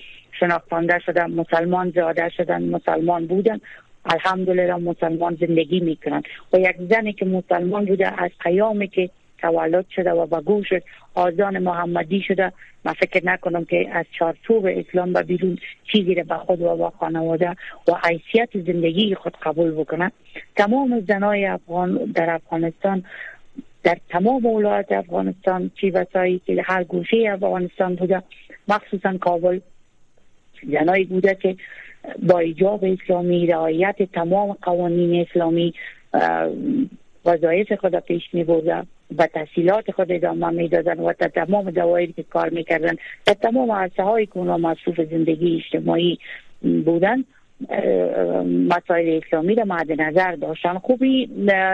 شناختانده 0.41 0.99
شدن 0.99 1.31
مسلمان 1.31 1.91
زاده 1.91 2.29
شدن 2.29 2.63
مسلمان 2.63 3.27
بودن 3.27 3.61
الحمدلله 4.05 4.75
مسلمان 4.75 5.37
زندگی 5.41 5.81
می‌کنن. 5.81 6.23
و 6.53 6.59
یک 6.59 6.77
زنی 6.91 7.13
که 7.13 7.25
مسلمان 7.25 7.85
بوده 7.85 8.23
از 8.23 8.31
قیامی 8.41 8.89
که 8.89 9.11
تولد 9.45 9.87
شده 9.97 10.11
و 10.11 10.27
به 10.27 10.41
گوش 10.41 10.69
آزان 11.15 11.59
محمدی 11.59 12.21
شده. 12.21 12.53
من 12.85 12.93
فکر 12.93 13.27
نکنم 13.27 13.65
که 13.65 13.89
از 13.93 14.07
چارچوب 14.19 14.67
اسلام 14.67 15.13
به 15.13 15.23
بیرون 15.23 15.59
چیزی 15.93 16.15
را 16.15 16.23
به 16.23 16.35
خود 16.35 16.63
و 16.63 16.77
با 16.77 16.91
خانواده 16.91 17.51
و 17.89 17.93
حیثیت 18.05 18.49
زندگی 18.55 19.15
خود 19.15 19.37
قبول 19.43 19.71
بکنه. 19.71 20.13
تمام 20.57 21.01
زنای 21.09 21.47
افغان 21.47 21.95
در 22.15 22.31
افغانستان 22.31 23.05
در 23.83 23.99
تمام 24.09 24.47
ولایت 24.47 24.93
افغانستان 24.93 25.71
چی 25.81 25.91
وسایی 25.91 26.41
که 26.47 26.63
هر 26.65 26.85
گوشه 26.85 27.17
افغانستان 27.33 27.95
بوده 27.95 28.23
مخصوصا 28.69 29.17
کابل 29.19 29.61
زنایی 30.73 31.05
بوده 31.05 31.35
که 31.35 31.57
با 32.23 32.39
ایجاب 32.39 32.85
اسلامی 32.85 33.47
رعایت 33.47 34.03
تمام 34.13 34.53
قوانین 34.63 35.27
اسلامی 35.31 35.75
وظایف 37.25 37.73
خود 37.73 37.97
پیش 37.97 38.23
می 38.33 38.45
بوده 38.45 38.83
و 39.19 39.27
تحصیلات 39.27 39.91
خود 39.91 40.13
ادامه 40.13 40.51
می 40.51 40.69
دادن 40.69 41.01
و 41.01 41.13
در 41.19 41.29
تمام 41.29 41.71
دوایری 41.71 42.13
که 42.13 42.23
کار 42.23 42.49
می‌کردن 42.51 42.97
در 43.27 43.35
تمام 43.35 43.73
عرصه 43.73 44.03
هایی 44.03 44.27
که 44.27 44.37
اونا 44.37 44.59
مصروف 44.59 45.01
زندگی 45.11 45.57
اجتماعی 45.57 46.19
بودن 46.85 47.25
مسائل 48.45 49.21
اسلامی 49.25 49.55
را 49.55 49.65
مد 49.65 50.01
نظر 50.01 50.33
داشتن. 50.33 50.79
خوبی 50.79 51.29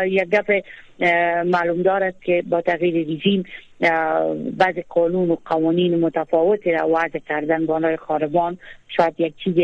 یک 0.06 0.24
گپ 0.24 0.62
معلوم 1.44 1.82
دارد 1.82 2.14
که 2.20 2.42
با 2.50 2.60
تغییر 2.60 3.06
رژیم 3.06 3.44
بعض 4.58 4.74
قانون 4.88 5.30
و 5.30 5.36
قوانین 5.44 6.00
متفاوت 6.00 6.66
را 6.66 6.88
وضع 6.88 7.18
کردن. 7.18 7.66
بانای 7.66 7.96
خاربان 7.96 8.58
شاید 8.96 9.14
یک 9.18 9.34
چیز 9.44 9.54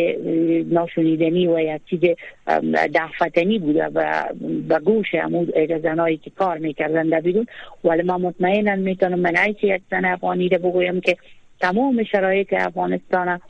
ناشنیدنی 0.73 1.47
و 1.47 1.61
یک 1.61 1.81
چیز 1.91 2.01
دفتنی 2.95 3.59
بوده 3.59 3.85
و 3.85 4.25
به 4.69 4.79
گوش 4.79 5.15
امود 5.15 5.55
زنایی 5.83 6.17
که 6.17 6.31
کار 6.31 6.59
می‌کردن 6.59 7.09
در 7.09 7.21
بیرون. 7.21 7.47
ولی 7.85 8.03
من 8.03 8.21
مطمئنا 8.21 8.77
می‌تونم 8.77 9.21
من 9.21 9.35
یک 9.63 9.83
زن 9.91 10.05
افغانی 10.05 10.49
را 10.49 10.59
بگویم 10.59 11.01
که 11.01 11.17
تمام 11.61 12.03
شرایط 12.03 12.53
افغانستان 12.53 13.41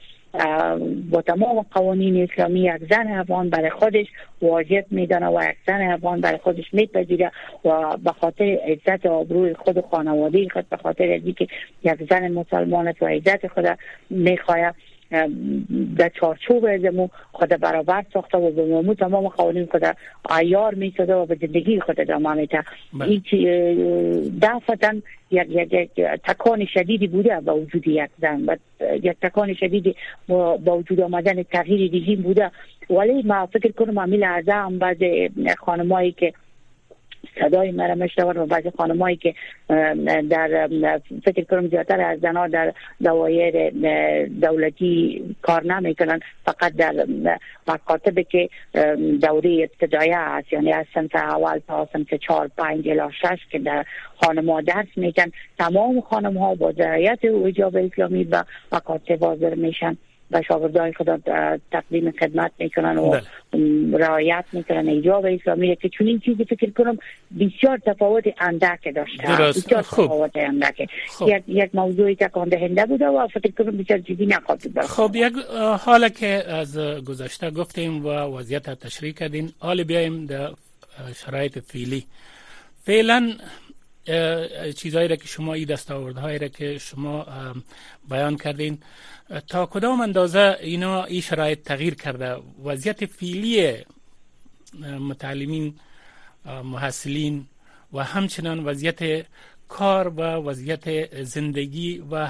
با 1.11 1.23
تمام 1.23 1.67
قوانین 1.71 2.23
اسلامی 2.23 2.61
یک 2.61 2.83
زن 2.91 3.09
افغان 3.09 3.51
برای 3.51 3.71
خودش 3.71 4.07
واجب 4.43 4.85
میدانه 4.91 5.27
و 5.27 5.45
یک 5.51 5.57
زن 5.67 5.83
افغان 5.83 6.21
برای 6.21 6.39
خودش 6.39 6.75
میپذیره 6.75 7.33
و 7.65 7.97
به 8.05 8.13
خاطر 8.13 8.59
عزت 8.67 9.07
آبروی 9.07 9.55
خود 9.55 9.81
خانواده 9.91 10.49
خود 10.49 10.69
به 10.69 10.77
خاطر 10.77 11.19
که 11.19 11.47
یک 11.85 12.09
زن 12.11 12.29
مسلمان 12.29 12.95
و 13.01 13.07
عزت 13.07 13.47
خود 13.47 13.79
می‌خواه 14.11 14.73
در 15.99 16.09
چارچوب 16.21 16.65
ازمو 16.65 17.09
خود 17.33 17.49
برابر 17.49 18.05
ساخته 18.13 18.39
و 18.39 18.83
به 18.83 18.95
تمام 18.95 19.29
قوانین 19.29 19.67
خود 19.67 19.97
عیار 20.31 20.75
میسده 20.75 21.15
و 21.15 21.27
به 21.27 21.35
زندگی 21.41 21.81
خود 21.81 22.01
ادامه 22.01 22.35
میده 22.35 22.65
بله. 22.93 23.09
هیچ 23.09 23.35
دفتا 24.43 24.95
یک, 25.31 25.47
یک, 25.51 25.73
یک 25.73 25.91
تکان 26.25 26.65
شدیدی 26.65 27.07
بوده 27.07 27.41
با 27.41 27.57
وجود 27.57 27.89
یک 27.89 28.11
زن. 28.19 28.45
و 28.47 28.57
یک 29.03 29.17
تکان 29.23 29.55
شدیدی 29.55 29.95
با 30.29 30.79
وجود 30.79 31.01
آمدن 31.01 31.43
تغییر 31.43 31.95
رژیم 31.95 32.23
بوده. 32.23 32.51
ولی 32.91 33.23
ما 33.23 33.47
فکر 33.47 33.73
کنم 33.73 33.99
ارزه 34.23 34.53
هم 34.53 34.79
بعض 34.79 34.97
خانمایی 35.59 36.13
که 36.13 36.33
صدای 37.41 37.71
مرا 37.71 37.95
میشنون 37.95 38.37
و 38.37 38.47
بعضی 38.47 38.71
خانمایی 38.79 39.17
که 39.17 39.35
در 40.31 40.69
فکر 41.25 41.45
کنم 41.45 41.69
زیادتر 41.69 42.01
از 42.01 42.21
زنها 42.21 42.49
در 42.49 42.73
دوایر 43.05 43.71
دولتی 44.29 45.23
کار 45.43 45.65
نمی‌کنن 45.65 46.21
فقط 46.45 46.73
در 46.73 47.07
مکاتب 47.69 48.21
که 48.21 48.49
دوره 49.21 49.69
ابتدایی 49.71 50.13
است 50.13 50.53
یعنی 50.53 50.73
از 50.73 50.87
سنت 50.95 51.17
اول 51.17 51.59
تا 51.69 51.89
سنت 51.93 52.15
چهار 52.15 52.51
پنج 52.59 52.89
الی 52.89 53.13
شش 53.23 53.39
که 53.51 53.59
در 53.59 53.85
خانم 54.21 54.61
درس 54.61 54.87
میکن 54.97 55.33
تمام 55.59 56.01
خانم 56.01 56.39
ها 56.39 56.55
با 56.55 56.73
ذریعت 56.73 57.25
ایجاب 57.25 57.77
اسلامی 57.77 58.25
و 58.25 58.45
مکاتب 58.73 59.25
حاضر 59.25 59.55
میشن. 59.55 59.97
و 60.31 60.43
شاگردان 60.49 60.93
خدا 60.93 61.19
تقدیم 61.73 62.11
خدمت 62.11 62.53
می‌کنن 62.59 62.99
و 62.99 63.11
بله. 63.11 63.99
رعایت 63.99 64.45
می‌کنن. 64.53 64.89
ایجاب 64.89 65.27
اسلامی 65.27 65.77
که 65.77 65.89
چون 65.89 66.07
این 66.07 66.21
چیزی 66.21 66.45
فکر 66.45 66.71
کنم 66.71 66.99
بسیار 67.41 67.79
تفاوت 67.87 68.25
اندک 68.41 68.95
داشته. 68.95 69.43
بسیار 69.43 69.83
تفاوت 69.83 70.31
اندک. 70.35 70.81
یک 71.27 71.43
یک 71.47 71.75
موضوعی 71.75 72.15
تکان 72.15 72.49
دهنده 72.49 72.87
بوده 72.87 73.07
و 73.07 73.27
فکر 73.27 73.51
کنم 73.51 73.77
بسیار 73.77 73.99
جدی 73.99 74.27
نخواهد 74.27 74.81
خب 74.81 75.11
یک 75.15 75.33
حالا 75.81 76.09
که 76.09 76.45
از 76.49 76.79
گذشته 76.79 77.51
گفتیم 77.51 78.07
و 78.07 78.09
وضعیت 78.09 78.71
تشریح 78.71 79.13
کردین 79.13 79.53
حال 79.59 79.83
بیایم 79.85 80.27
در 80.27 80.51
شرایط 81.15 81.59
فعلی. 81.59 82.05
فعلا 82.85 83.33
چیزهایی 84.77 85.09
را 85.09 85.17
که 85.17 85.27
شما 85.27 85.55
این 85.55 85.65
دستاوردهایی 85.65 86.39
را 86.39 86.49
که 86.49 86.79
شما 86.79 87.27
بیان 88.11 88.37
کردین. 88.37 88.79
تا 89.49 89.67
کدام 89.67 90.01
اندازه 90.01 90.57
اینا 90.61 91.05
این 91.05 91.21
شرایط 91.21 91.63
تغییر 91.63 91.95
کرده؟ 91.95 92.37
وضعیت 92.65 93.07
فیلی 93.07 93.75
متعلمین 95.01 95.75
محصلین 96.65 97.47
و 97.93 98.05
همچنان 98.05 98.65
وضعیت 98.65 99.27
کار 99.69 100.09
و 100.09 100.21
وضعیت 100.23 101.23
زندگی 101.23 102.05
و 102.11 102.29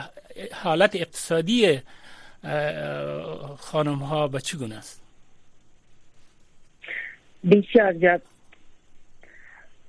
حالت 0.52 0.96
اقتصادی 0.96 1.80
خانم 3.58 3.98
ها 3.98 4.28
به 4.28 4.40
چگونه 4.40 4.74
است؟ 4.74 5.02
بسیار 7.50 7.92
زیاد 7.92 8.22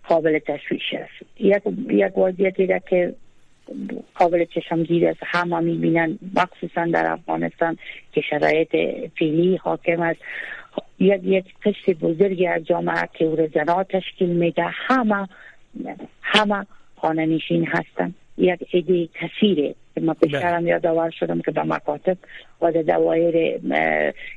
قابل 0.08 0.40
تشویش 0.40 0.94
است. 0.94 1.40
یک 1.40 1.64
یک 1.90 2.18
وضعیتی 2.18 2.66
را 2.68 2.80
که 2.80 3.14
قابل 4.16 4.46
چشمگیر 4.46 5.08
است. 5.08 5.20
همه 5.24 5.60
می‌بینن 5.60 6.20
مخصوصا 6.36 6.86
در 6.86 7.12
افغانستان 7.12 7.78
که 8.12 8.22
شرایط 8.22 8.76
فعلی 9.20 9.56
حاکم 9.56 10.02
است. 10.02 10.20
یک 11.00 11.22
یک 11.24 11.46
قشر 11.64 11.94
بزرگی 11.94 12.48
از 12.48 12.64
جامعه 12.64 13.10
که 13.14 13.26
او 13.26 13.50
زنا 13.56 13.84
تشکیل 13.84 14.30
میده. 14.30 14.66
همه 14.68 15.28
همه 16.22 16.66
خانه 16.96 17.26
نشین 17.26 17.68
هستند. 17.68 18.16
یک 18.38 18.68
ایده 18.72 19.10
کثیره 19.14 19.76
ما 20.02 20.14
پیشترم 20.14 20.62
بله. 20.62 20.70
یادآور 20.70 21.10
شدم 21.10 21.42
که 21.42 21.52
به 21.52 21.64
مکاتب 21.64 22.18
و 22.62 22.72
در 22.72 22.82
دوایر 22.82 23.58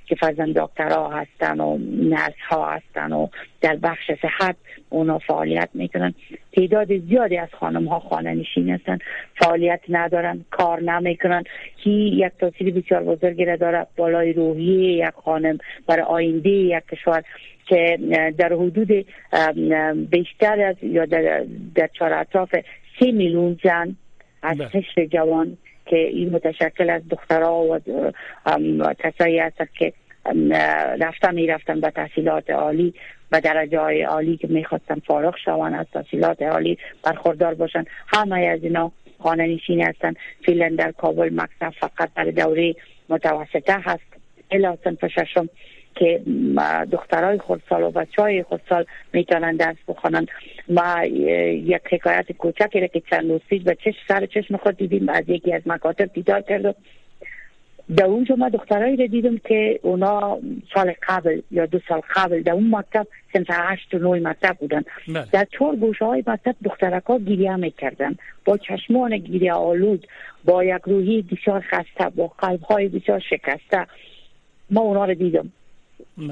که 0.07 0.15
فرزند 0.21 0.59
دکترها 0.59 1.09
هستن 1.11 1.61
و 1.61 1.79
نرس 2.03 2.35
ها 2.49 2.71
هستن 2.71 3.13
و 3.13 3.29
در 3.61 3.77
بخش 3.77 4.11
صحت 4.23 4.57
اونا 4.89 5.19
فعالیت 5.19 5.69
می‌کنن. 5.75 6.15
تعداد 6.53 6.99
زیادی 6.99 7.37
از 7.37 7.49
خانم 7.53 7.89
ها 7.89 8.01
خانه 8.01 8.35
نشین 8.35 8.71
هستن. 8.71 8.99
فعالیت 9.37 9.81
ندارن 9.89 10.45
کار 10.51 10.81
نمی‌کنن. 10.81 11.45
که 11.85 11.91
یک 11.91 12.33
تاثیر 12.41 12.75
بسیار 12.75 13.03
بزرگی 13.03 13.45
را 13.45 13.57
داره 13.57 13.87
بالای 13.97 14.33
روحی 14.33 15.03
یک 15.07 15.15
خانم 15.25 15.59
برای 15.87 16.03
آینده 16.03 16.51
یک 16.51 16.83
کشور 16.93 17.23
که 17.67 17.99
در 18.39 18.53
حدود 18.53 19.07
بیشتر 20.11 20.61
از 20.61 20.77
یا 20.83 21.05
در, 21.05 21.45
در 21.75 21.89
چهار 21.99 22.13
اطراف 22.13 22.55
سی 23.01 23.13
میلیون 23.13 23.59
زن 23.65 23.97
از 24.43 24.59
قشر 24.59 24.93
بله. 24.97 25.07
جوان 25.07 25.57
که 25.87 25.97
این 25.97 26.31
متشکل 26.31 26.91
از 26.91 27.03
دخترها 27.09 27.63
و 27.63 27.79
کسایی 28.99 29.39
هست 29.39 29.57
که 29.79 29.93
رفتن 31.01 31.35
می 31.35 31.47
رفتن 31.47 31.81
به 31.81 31.91
تحصیلات 31.91 32.51
عالی 32.51 32.95
و 33.33 33.41
درجه 33.41 33.81
های 33.81 34.03
عالی 34.03 34.37
که 34.37 34.49
می‌خواستن 34.49 34.99
فارغ 35.07 35.37
شون 35.45 35.75
از 35.75 35.87
تحصیلات 35.93 36.43
عالی 36.43 36.79
برخوردار 37.03 37.55
باشن 37.55 37.85
همه 38.07 38.41
از 38.41 38.63
اینا 38.63 38.93
خانه 39.19 39.47
نشین 39.47 39.83
هستن 39.83 40.15
فیلن 40.45 40.75
در 40.75 40.93
کابل 40.93 41.31
مکتب 41.33 41.71
فقط 41.81 42.11
در 42.17 42.25
دوره 42.25 42.75
متوسطه 43.09 43.77
هست. 43.83 44.21
الا 44.51 44.77
سنف 44.85 45.07
ششم 45.07 45.49
که 46.01 46.23
دخترای 46.93 47.39
خودسال 47.39 47.83
و 47.83 47.91
بچه 47.91 48.23
های 48.23 48.43
خودسال 48.43 48.85
می‌تونن 49.13 49.57
درس 49.57 49.77
بخوانن 49.89 50.27
ما 50.69 51.05
یک 51.05 51.83
حکایت 51.91 52.33
کوچکی 52.33 52.81
را 52.81 52.87
که 52.87 53.03
چند 53.11 53.31
روز 53.31 53.41
پیش 53.49 53.63
به 53.63 53.77
چش 53.85 53.95
سر 54.09 54.27
چشم 54.27 54.57
خود 54.57 54.77
دیدیم 54.77 55.09
از 55.09 55.25
یکی 55.29 55.53
از 55.53 55.63
مکاتب 55.67 56.13
دیدار 56.13 56.41
کردم 56.41 56.75
در 57.97 58.05
اونجا 58.05 58.35
ما 58.35 58.49
دخترایی 58.49 58.97
را 58.97 59.07
دیدم 59.07 59.39
که 59.39 59.81
اونا 59.83 60.39
سال 60.75 60.95
قبل 61.09 61.41
یا 61.51 61.67
دو 61.67 61.81
سال 61.89 62.01
قبل 62.15 62.43
در 62.43 62.53
اون 62.53 62.77
مکتب 62.77 63.07
سنف 63.33 63.47
هشت 63.51 63.95
و 63.95 63.99
نوی 63.99 64.21
مکتب 64.21 64.57
بودن. 64.61 64.83
بله. 65.09 65.27
در 65.33 65.47
چهار 65.59 65.77
گوشه 65.77 66.05
های 66.05 66.25
مکتب 66.27 66.55
دخترک 66.65 67.05
ها 67.05 67.19
گیریه 67.19 67.57
می‌کردن. 67.57 68.17
با 68.45 68.57
چشمان 68.57 69.17
گیریه 69.17 69.53
آلود 69.53 70.07
با 70.45 70.65
یک 70.65 70.83
روحی 70.85 71.23
بسیار 71.23 71.61
خسته 71.61 72.09
با 72.17 72.27
قلب 72.27 72.63
های 72.63 72.89
بسیار 72.89 73.21
شکسته. 73.31 73.87
ما 74.71 74.81
اونا 74.81 75.05
رو 75.05 75.15
دیدم. 75.15 75.53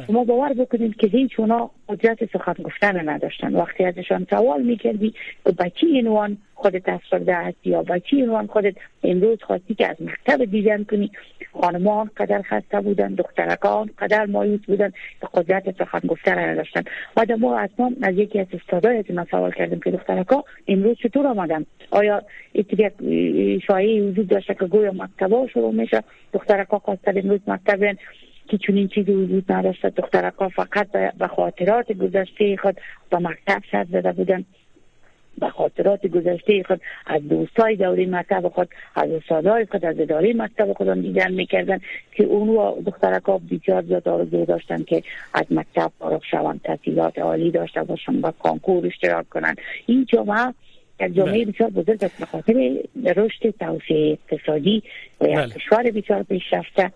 شما 0.07 0.25
باور 0.25 0.53
بکنید 0.53 0.97
که 0.97 1.07
هیچ 1.07 1.41
اونا 1.41 1.71
قدرت 1.89 2.33
سخن 2.33 2.55
گفتن 2.65 3.09
نداشتن. 3.09 3.55
وقتی 3.55 3.85
ازشان 3.85 4.27
سوال 4.31 4.63
می‌کردی 4.63 5.15
بچی 5.59 5.87
اینوان 5.87 6.39
خودت 6.55 6.89
افسرده 6.89 7.35
هستی 7.35 7.71
یا 7.71 7.83
بچی 7.83 8.17
اینوان 8.17 8.47
خودت 8.47 8.75
امروز 9.03 9.43
خواستی 9.43 9.75
که 9.75 9.87
از 9.87 9.97
مکتب 10.01 10.45
دیدن 10.45 10.85
کنی 10.85 11.11
خانمان 11.53 12.11
قدر 12.17 12.43
خسته 12.43 12.81
بودن 12.81 13.15
دخترکان 13.15 13.91
قدر 13.99 14.27
مایوس 14.27 14.61
بودن 14.61 14.91
که 15.21 15.27
قدرت 15.35 15.79
سخن 15.79 16.09
گفتن 16.09 16.39
نداشتن. 16.39 16.83
و 17.17 17.37
ما 17.37 17.59
از 17.59 17.71
ما 17.79 17.91
از 18.03 18.15
یکی 18.15 18.41
از 18.41 18.47
استادای 18.53 19.05
ما 19.11 19.27
سوال 19.31 19.53
کردیم 19.53 19.81
که 19.81 19.91
دخترکا 19.91 20.45
امروز 20.69 20.97
چطور 21.03 21.27
آمدن؟ 21.27 21.67
آیا 21.91 22.23
یک 22.55 22.93
شایعی 23.67 24.01
وجود 24.01 24.29
داشته 24.29 24.55
که 24.55 24.65
گویا 24.65 24.93
مکتبا 24.93 25.47
شروع 25.47 25.75
میشه؟ 25.75 26.03
دخترکا 26.33 26.79
خواستن 26.79 27.19
امروز 27.19 27.41
مکتب 27.47 27.97
که 28.49 28.59
چون 28.59 28.77
این 28.77 28.89
چیزی 28.89 29.13
وجود 29.13 29.53
نداشت. 29.53 29.87
دخترکا 29.87 30.49
فقط 30.49 30.91
به 31.19 31.27
خاطرات 31.27 31.93
گذشته 31.93 32.57
خود 32.57 32.81
به 33.11 33.19
مکتب 33.19 33.63
سر 33.73 33.85
زده 33.85 34.13
بودن 34.13 34.45
به 35.41 35.49
خاطرات 35.49 36.07
گذشته 36.07 36.63
خود 36.63 36.81
از 37.07 37.29
دوستای 37.29 37.77
دوری 37.77 38.07
مکتب 38.07 38.49
خود 38.49 38.69
از 38.95 39.11
استادای 39.11 39.67
خود 39.71 39.85
از 39.85 40.01
اداره 40.01 40.33
مکتب 40.37 40.73
خود 40.73 41.03
دیدن 41.03 41.33
می‌کردن 41.33 41.81
که 42.13 42.25
اون 42.25 42.75
دخترکا 42.87 43.39
بسیار 43.39 43.83
زیاد 43.83 44.09
آرزو 44.09 44.45
داشتن 44.45 44.83
که 44.83 45.03
از 45.35 45.47
مکتب 45.51 45.93
فارغ 45.99 46.23
شوند 46.31 46.61
تحصیلات 46.65 47.19
عالی 47.19 47.51
داشته 47.51 47.83
باشن 47.83 48.21
و 48.21 48.31
کانکور 48.31 48.87
اشتراک 48.87 49.29
کنن 49.29 49.55
این 49.87 50.05
جامعه 50.05 50.55
یک 51.01 51.15
جامعه 51.15 51.45
بله. 51.45 51.53
بسیار 51.53 51.71
بزرگ 51.71 52.05
است. 52.05 52.21
به 52.21 52.27
خاطر 52.27 52.79
رشد 53.17 53.51
توسعه 53.51 54.19
اقتصادی 54.31 54.83
و 55.21 55.25
یک 55.25 55.37
بله. 55.37 55.49
کشور 55.49 55.83
بسیار 55.83 56.23
پیشرفته. 56.23 56.93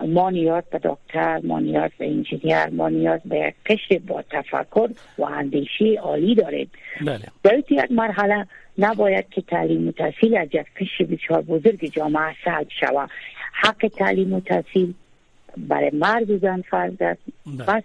ما 0.00 0.30
نیاز 0.30 0.64
به 0.70 0.80
دکتر 0.82 1.40
ما 1.44 1.60
نیاز 1.60 1.90
به 1.98 2.06
انجینیر 2.06 2.66
ما 2.66 2.88
نیاز 2.88 3.20
به 3.24 3.38
یک 3.38 3.54
قشر 3.66 3.98
با 4.06 4.22
تفکر 4.30 4.88
و 5.18 5.24
اندیشه 5.24 5.84
عالی 6.02 6.34
داریم 6.34 6.70
بله. 7.06 7.24
در 7.42 7.58
یک 7.58 7.90
مرحله 7.90 8.46
نباید 8.78 9.28
که 9.28 9.40
تعلیم 9.40 9.88
و 9.88 9.92
تحصیل 9.92 10.36
از 10.36 10.48
یک 10.52 10.66
قشر 10.80 11.04
بسیار 11.04 11.42
بزرگ 11.42 11.92
جامعه 11.92 12.34
سلب 12.44 12.66
شود 12.80 13.10
حق 13.52 13.88
تعلیم 13.98 14.32
و 14.32 14.40
تحصیل 14.40 14.94
برای 15.56 15.90
مرد 15.92 16.30
و 16.30 16.38
زن 16.38 16.62
فرض 16.70 16.92
است. 17.00 17.20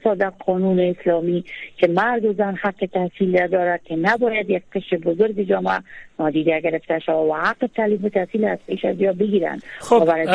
بله. 0.06 0.30
قانون 0.30 0.80
اسلامی 0.80 1.44
که 1.78 1.88
مرد 1.88 2.26
و 2.26 2.34
زن 2.34 2.56
حق 2.56 2.90
تحصیل 2.94 3.48
دارد 3.48 3.84
که 3.84 3.96
نباید 3.96 4.50
یک 4.50 4.64
قشر 4.74 4.98
بزرگ 4.98 5.42
جامعه 5.42 5.80
نادیده 6.20 6.62
گرفته 6.62 7.00
شود 7.00 7.30
و 7.30 7.34
حق 7.34 7.70
تعلیم 7.76 8.06
و 8.06 8.10
تحصیل 8.10 8.46
از 8.46 8.58
پیش 8.68 8.86
از 8.86 9.02
یا 9.02 9.14
بگیرند. 9.14 9.64
خب 9.80 9.96
و 10.02 10.06
برای 10.06 10.26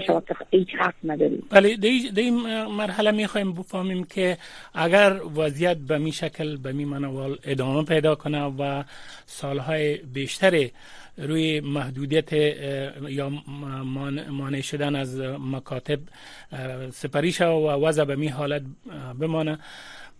که 0.00 0.12
هیچ 0.50 0.68
حق 0.78 0.94
نداریم. 1.04 1.42
ولی 1.52 1.76
در 2.10 2.22
این 2.22 2.34
مرحله 2.66 3.10
می‌خوایم 3.10 3.52
بفهمیم 3.52 4.04
که 4.04 4.36
اگر 4.74 5.12
وضعیت 5.36 5.76
به 5.76 5.98
می 5.98 6.12
شکل 6.12 6.56
به 6.56 6.72
می 6.72 6.84
منوال 6.84 7.36
ادامه 7.44 7.84
پیدا 7.84 8.14
کنه 8.14 8.42
و 8.42 8.82
سالهای 9.26 9.96
بیشتری 9.96 10.72
روی 11.18 11.60
محدودیت 11.60 12.32
یا 13.08 13.28
مانع 14.28 14.60
شدن 14.60 14.96
از 14.96 15.20
مکاتب 15.20 16.00
سپری 16.92 17.32
و 17.40 17.86
وضع 17.86 18.04
به 18.04 18.16
می 18.16 18.28
حالت 18.28 18.62
بمانه. 19.20 19.58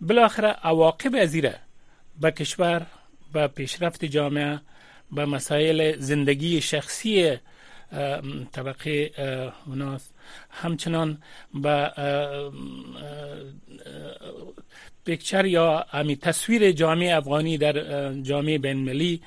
بالاخره 0.01 0.47
عواقب 0.47 1.15
ازیره 1.15 1.55
به 2.21 2.31
کشور 2.31 2.85
به 3.33 3.47
پیشرفت 3.47 4.05
جامعه 4.05 4.59
به 5.11 5.25
مسائل 5.25 5.95
زندگی 5.97 6.61
شخصی 6.61 7.37
طبقه 8.51 9.11
اوناست. 9.65 10.13
همچنان 10.49 11.17
به 11.53 11.91
پیکچر 15.05 15.45
یا 15.45 15.85
امی 15.93 16.15
تصویر 16.15 16.71
جامعه 16.71 17.15
افغانی 17.15 17.57
در 17.57 17.73
جامعه 18.13 18.57
بین 18.57 19.19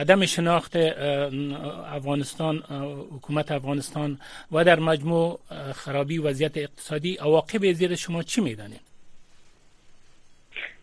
عدم 0.00 0.26
شناخت 0.26 0.76
افغانستان 1.92 2.56
حکومت 3.16 3.52
افغانستان 3.52 4.18
و 4.52 4.64
در 4.64 4.78
مجموع 4.78 5.38
خرابی 5.72 6.18
وضعیت 6.18 6.56
اقتصادی 6.56 7.16
عواقب 7.16 7.72
زیر 7.72 7.94
شما 7.94 8.22
چی 8.22 8.40
می‌دانید؟ 8.40 8.80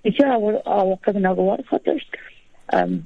بسیار 0.03 0.61
عواقب 0.65 1.17
ناگوار 1.17 1.63
خواهد 1.69 1.83
داشت 1.83 2.11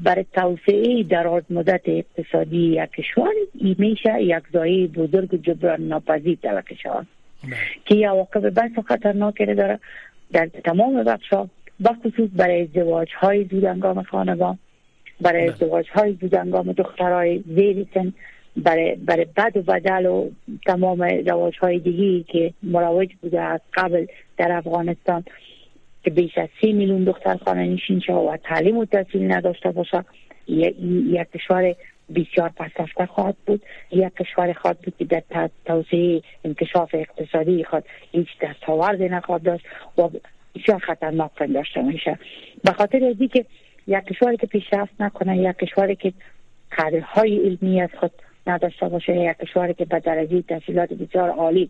برای 0.03 0.25
توسعه 0.33 1.03
دراز 1.03 1.43
مدت 1.49 1.81
اقتصادی 1.85 2.83
یک 2.83 2.91
کشور 2.91 3.31
میشه 3.77 4.23
یک 4.23 4.43
زایی 4.53 4.87
بزرگ 4.87 5.41
جبران 5.41 5.81
ناپذیر 5.81 6.37
در 6.41 6.61
کشور 6.61 7.05
بله. 7.43 7.55
که 7.85 7.95
یه 7.95 8.09
عواقب 8.09 8.49
بس 8.49 8.85
خطرناکی 8.87 9.45
داره 9.45 9.79
در 10.31 10.45
تمام 10.45 11.03
بخش 11.03 11.29
ها 11.33 11.49
بخصوص 11.85 12.29
برای 12.35 12.61
ازدواج 12.61 13.07
های 13.19 13.43
زودنگام 13.43 14.03
خانوان 14.03 14.57
برای 15.21 15.43
بله. 15.43 15.53
ازدواج 15.53 15.89
های 15.89 16.17
زودنگام 16.21 16.71
دخترای 16.71 17.43
زیر 17.55 17.85
سن 17.93 18.13
برای 18.57 18.95
برای 18.95 19.25
بد 19.25 19.57
و 19.57 19.61
بدل 19.61 20.05
و 20.05 20.29
تمام 20.65 21.03
رواج 21.03 21.57
های 21.59 21.79
دیگی 21.79 22.25
که 22.27 22.53
مروج 22.63 23.09
بوده 23.21 23.41
از 23.41 23.59
قبل 23.73 24.05
در 24.37 24.51
افغانستان 24.51 25.23
که 26.03 26.09
بیش 26.09 26.37
از 26.37 26.49
سی 26.61 26.73
میلیون 26.73 27.03
دختر 27.03 27.37
خانه 27.37 27.67
نشین 27.67 27.99
شد 27.99 28.13
و 28.13 28.37
تعلیم 28.43 28.77
و 28.77 28.85
تحصیل 28.85 29.31
نداشته 29.31 29.71
باشه 29.71 30.05
یک 30.47 31.31
کشور 31.33 31.75
بسیار 32.15 32.49
پسرفته 32.49 33.05
خواهد 33.05 33.35
بود. 33.45 33.61
یک 33.91 34.15
کشور 34.15 34.53
خواهد 34.53 34.79
بود 34.79 34.97
که 34.97 35.05
در 35.05 35.49
توسعه 35.65 36.21
انکشاف 36.45 36.95
اقتصادی 36.95 37.63
خود 37.63 37.83
هیچ 38.11 38.27
دستاورد 38.41 39.01
نخواهد 39.01 39.43
داشت 39.43 39.65
و 39.97 40.09
بسیار 40.55 40.79
خطرناک 40.79 41.53
داشته 41.53 41.81
میشه 41.81 42.19
به 42.63 42.71
خاطر 42.71 43.05
ازی 43.05 43.27
که 43.27 43.45
یک 43.87 44.03
کشوری 44.03 44.37
که 44.37 44.47
پیشرفت 44.47 45.01
نکنه 45.01 45.37
یک 45.37 45.57
کشوری 45.57 45.95
که 45.95 46.13
کادرهای 46.77 47.37
علمی 47.37 47.81
از 47.81 47.89
خود 47.99 48.11
نداشته 48.47 48.89
باشه 48.89 49.15
یک 49.15 49.37
کشوری 49.37 49.73
که 49.73 49.85
به 49.85 49.99
درجه 49.99 50.41
تحصیلات 50.41 50.93
بسیار 50.93 51.29
عالی 51.29 51.69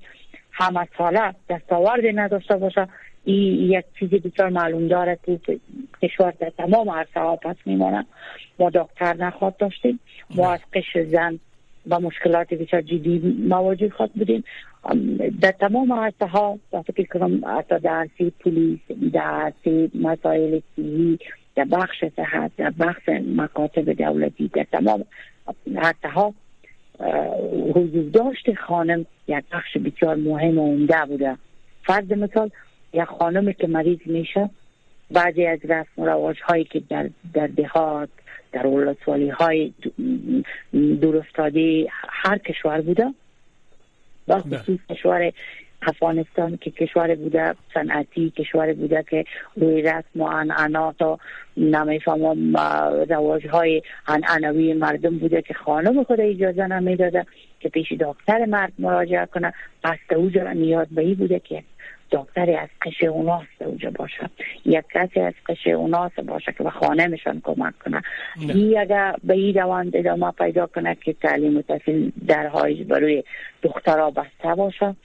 همه 0.51 0.87
ساله 0.97 1.33
دستاورد 1.49 2.03
نداشته 2.15 2.55
باشه 2.55 2.87
یک 3.25 3.85
چیز 3.99 4.09
بسیار 4.09 4.49
معلوم 4.49 4.87
داره 4.87 5.19
که 5.25 5.39
کشور 6.03 6.33
در 6.39 6.51
تمام 6.57 6.89
عرصه 6.89 7.19
ها 7.19 7.35
پس 7.35 7.55
میمانه 7.65 8.05
ما 8.59 8.69
دکتر 8.69 9.13
نخواد 9.13 9.57
داشتیم. 9.57 9.99
ما 10.35 10.53
از 10.53 10.59
قش 10.73 10.97
زن 10.97 11.39
و 11.87 11.99
مشکلات 11.99 12.53
بسیار 12.53 12.81
جدی 12.81 13.35
مواجه 13.47 13.89
خود 13.89 14.13
بودیم. 14.13 14.43
در 15.41 15.51
تمام 15.51 15.93
عرصه 15.93 16.25
ها 16.25 16.59
فکر 16.95 17.19
کنم 17.19 17.41
حتی 17.57 17.79
در 17.79 17.89
عرصه 17.89 18.31
پولیس 18.39 18.79
در 19.13 19.21
عرصه 19.21 19.89
مسائل 19.95 20.59
سیهی 20.75 21.19
در 21.55 21.65
بخش 21.65 22.05
صحت 22.15 22.51
در 22.57 22.69
بخش 22.69 23.09
مکاتب 23.35 23.93
دولتی 23.93 24.47
در 24.47 24.65
تمام 24.71 25.03
عرصه 25.75 26.09
ها 26.09 26.33
حضور 27.75 28.09
داشت 28.13 28.53
خانم 28.53 29.05
یک 29.27 29.43
بخش 29.51 29.77
بسیار 29.77 30.15
مهم 30.15 30.57
و 30.57 30.71
عمده 30.71 31.05
بوده. 31.07 31.37
فرض 31.83 32.11
مثال 32.11 32.49
یک 32.93 33.03
خانمی 33.03 33.53
که 33.53 33.67
مریض 33.67 33.99
میشه 34.05 34.49
بعضی 35.11 35.45
از 35.45 35.59
رسم 35.63 36.01
و 36.01 36.05
رواج 36.05 36.41
هایی 36.41 36.63
که 36.63 36.81
در, 36.89 37.09
در 37.33 37.47
دهات 37.47 38.09
در 38.51 38.67
ولسوالی 38.67 39.29
های 39.29 39.73
دورستادی 41.01 41.87
هر 42.09 42.37
کشور 42.37 42.81
بوده 42.81 43.13
با 44.27 44.35
بله. 44.35 44.57
خصوص 44.57 44.79
کشور 44.89 45.31
افغانستان 45.87 46.57
که 46.57 46.71
کشور 46.71 47.15
بوده 47.15 47.55
صنعتی 47.73 48.29
کشور 48.29 48.73
بوده 48.73 49.05
که 49.09 49.25
روی 49.55 49.81
رسم 49.81 50.21
و 50.21 50.23
انعنات 50.23 51.01
و 51.01 51.17
نمی‌فهمم 51.57 52.57
رواج 53.09 53.47
های 53.47 53.81
انعنوی 54.07 54.73
مردم 54.73 55.17
بوده 55.17 55.41
که 55.41 55.53
خانم 55.53 56.03
خود 56.03 56.21
اجازه 56.21 56.67
نمی‌داده 56.67 57.25
که 57.59 57.69
پیش 57.69 57.91
دکتر 57.91 58.45
مرد 58.45 58.73
مراجعه 58.79 59.25
کنه 59.25 59.53
پس 59.83 59.97
اوجا 60.15 60.51
نیاز 60.51 60.87
به 60.91 61.01
ای 61.01 61.15
بوده 61.15 61.39
که 61.39 61.63
دکتری 62.13 62.55
از 62.55 62.69
قش 62.81 63.03
اوناس 63.03 63.47
اونجا 63.59 63.89
باشه. 63.89 64.29
یک 64.65 64.85
کسی 64.93 65.19
از 65.19 65.33
قش 65.45 65.67
اوناس 65.67 66.11
باشه 66.11 66.53
که 66.57 66.63
به 66.63 66.69
خانه 66.69 67.07
میشن 67.07 67.39
کمک 67.43 67.79
کنه. 67.79 68.01
این 68.39 68.79
اگر 68.79 69.15
به 69.23 69.33
این 69.33 69.55
روند 69.55 69.95
ادامه 69.95 70.31
پیدا 70.31 70.67
کنه 70.67 70.95
که 70.95 71.13
تعلیم 71.13 71.57
و 71.57 71.61
تحصیل 71.61 72.11
درهایش 72.27 72.87
بروی 72.87 73.23
دخترها 73.63 74.11
بسته 74.11 74.55
باشه 74.55 74.95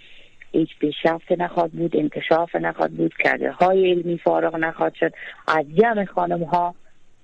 هیچ 0.53 0.69
پیشرفت 0.81 1.33
نخواد 1.33 1.71
بود 1.71 1.97
انکشاف 1.97 2.57
نخواد 2.57 2.91
بود 2.91 3.15
کرده 3.19 3.53
های 3.53 3.91
علمی 3.91 4.19
فارغ 4.19 4.57
نخواد 4.57 4.95
شد. 4.95 5.13
از 5.49 5.65
جمع 5.75 6.05
خانم 6.05 6.43
ها 6.43 6.75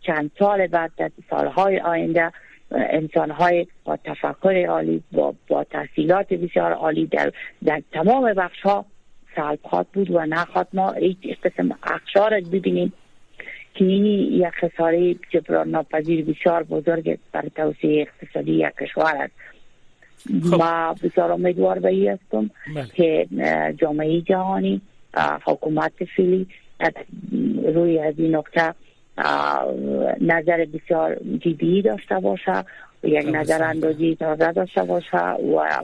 چند 0.01 0.31
سال 0.39 0.67
بعد 0.67 0.91
در 0.97 1.11
سالهای 1.31 1.81
آینده 1.81 2.33
انسان 2.71 3.31
های 3.31 3.67
با 3.85 3.97
تفکر 3.97 4.67
عالی 4.67 5.03
با, 5.13 5.35
با 5.49 5.65
تحصیلات 5.65 6.33
بسیار 6.33 6.73
عالی 6.73 7.07
در, 7.07 7.33
در 7.65 7.83
تمام 7.93 8.33
بخش 8.35 8.61
ها 8.61 8.85
سلب 9.37 9.87
بود 9.93 10.11
و 10.11 10.27
نخواد 10.27 10.69
ما 10.73 10.93
هیچ 10.93 11.41
قسم 11.45 11.79
اخشار 11.83 12.41
ببینیم 12.41 12.93
که 13.75 13.85
این 13.85 14.05
یک 14.33 14.49
خساره 14.61 15.15
جبران 15.31 15.69
ناپذیر 15.69 16.25
بسیار 16.25 16.63
بزرگ 16.63 17.19
برای 17.33 17.51
توسعه 17.57 18.01
اقتصادی 18.01 18.53
یک 18.53 18.75
کشور 18.81 19.17
است 19.17 19.35
خب. 20.51 20.55
ما 20.55 20.95
بسیار 21.03 21.33
امیدوار 21.33 21.79
به 21.79 22.13
هستم 22.13 22.51
بله. 22.75 22.87
که 22.95 23.27
جامعه 23.79 24.21
جهانی 24.21 24.81
حکومت 25.45 26.05
فیلی 26.17 26.47
روی 27.75 27.99
از 27.99 28.15
این 28.19 28.37
نکته 28.37 28.75
نظر 30.21 30.67
بسیار 30.75 31.17
جدی 31.41 31.83
داشته 31.83 32.15
باشه 32.15 32.65
و 33.05 33.09
یک 33.09 33.29
نظر 33.33 33.63
اندازی 33.63 34.17
تازه 34.17 34.53
داشته 34.53 34.83
باشه 34.83 35.19
و 35.19 35.83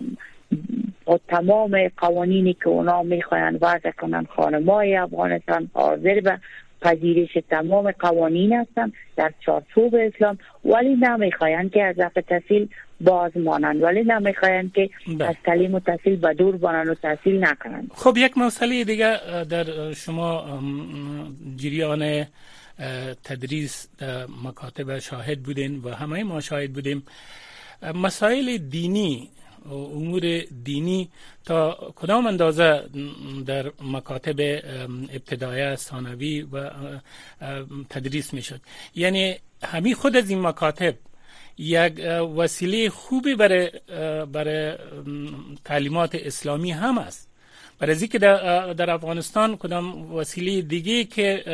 با 1.11 1.21
تمام 1.29 1.89
قوانینی 1.97 2.55
که 2.55 2.69
اونا 2.69 3.03
می‌خواین 3.03 3.59
وضع 3.61 3.91
کنن 3.91 4.27
خانمای 4.37 4.97
افغانستان 4.97 5.71
حاضر 5.75 6.21
به 6.21 6.39
پذیرش 6.83 7.39
تمام 7.51 7.91
قوانین 7.91 8.53
هستن 8.53 8.93
در 9.17 9.33
چارچوب 9.47 9.95
اسلام 9.95 10.39
ولی 10.65 10.97
نمی‌خواین 10.97 11.69
که 11.71 11.83
از 11.83 11.99
رفت 11.99 12.19
تحصیل 12.19 12.69
باز 13.01 13.37
مانند 13.37 13.83
ولی 13.83 14.03
نمی‌خواین 14.03 14.71
که 14.75 14.91
بله. 15.07 15.29
از 15.29 15.35
تعلیم 15.45 15.75
و 15.75 15.81
تحصیل 15.81 16.17
به 16.17 16.35
دور 16.35 16.57
بانن 16.57 16.89
و 16.89 16.95
تحصیل 16.95 17.45
نکنن 17.45 17.89
خب 17.95 18.17
یک 18.17 18.39
مسئله 18.39 18.85
دیگه 18.85 19.17
در 19.45 19.93
شما 19.93 20.61
جریان 21.57 22.27
تدریس 23.25 23.89
مکاتب 24.45 24.99
شاهد 24.99 25.43
بودین 25.43 25.81
و 25.85 25.95
همه 25.95 26.25
ما 26.25 26.41
شاهد 26.41 26.73
بودیم 26.73 27.03
مسائل 27.95 28.57
دینی 28.59 29.31
امور 29.71 30.41
دینی 30.65 31.11
تا 31.45 31.93
کدام 31.97 32.27
اندازه 32.27 32.85
در 33.47 33.73
مکاتب 33.83 34.41
ابتدایه 35.13 35.77
ثانوی 35.77 36.43
و 36.43 36.71
تدریس 37.91 38.35
می‌شد. 38.35 38.61
یعنی 38.95 39.37
همین 39.63 39.95
خود 39.95 40.17
از 40.17 40.31
این 40.31 40.41
مکاتب 40.41 40.95
یک 41.59 42.01
وسیله 42.37 42.91
خوبی 42.91 43.35
برای 43.35 43.71
برای 44.33 44.77
تعلیمات 45.65 46.15
اسلامی 46.15 46.71
هم 46.71 46.99
است. 46.99 47.30
برای 47.81 48.09
که 48.09 48.19
در, 48.19 48.73
در 48.73 48.91
افغانستان 48.91 49.57
کدام 49.57 50.15
وسیله 50.15 50.63
دیگه 50.63 51.05
که 51.05 51.45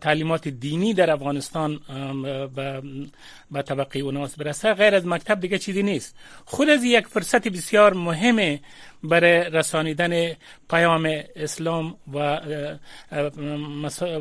تعلیمات 0.00 0.48
دینی 0.48 0.94
در 0.94 1.10
افغانستان 1.10 1.80
به 3.50 3.62
طبقه 3.62 3.98
اوناس 4.00 4.36
برسه؟ 4.36 4.74
غیر 4.74 4.94
از 4.94 5.06
مکتب 5.06 5.40
دیگه 5.40 5.58
چیزی 5.58 5.82
نیست. 5.82 6.16
خود 6.44 6.68
از 6.68 6.84
یک 6.84 7.06
فرصت 7.06 7.48
بسیار 7.48 7.94
مهمه 7.94 8.60
برای 9.04 9.50
رسانیدن 9.50 10.32
پیام 10.70 11.08
اسلام 11.36 11.94
و 12.12 12.40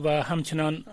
و 0.03 0.23
همچنان 0.23 0.85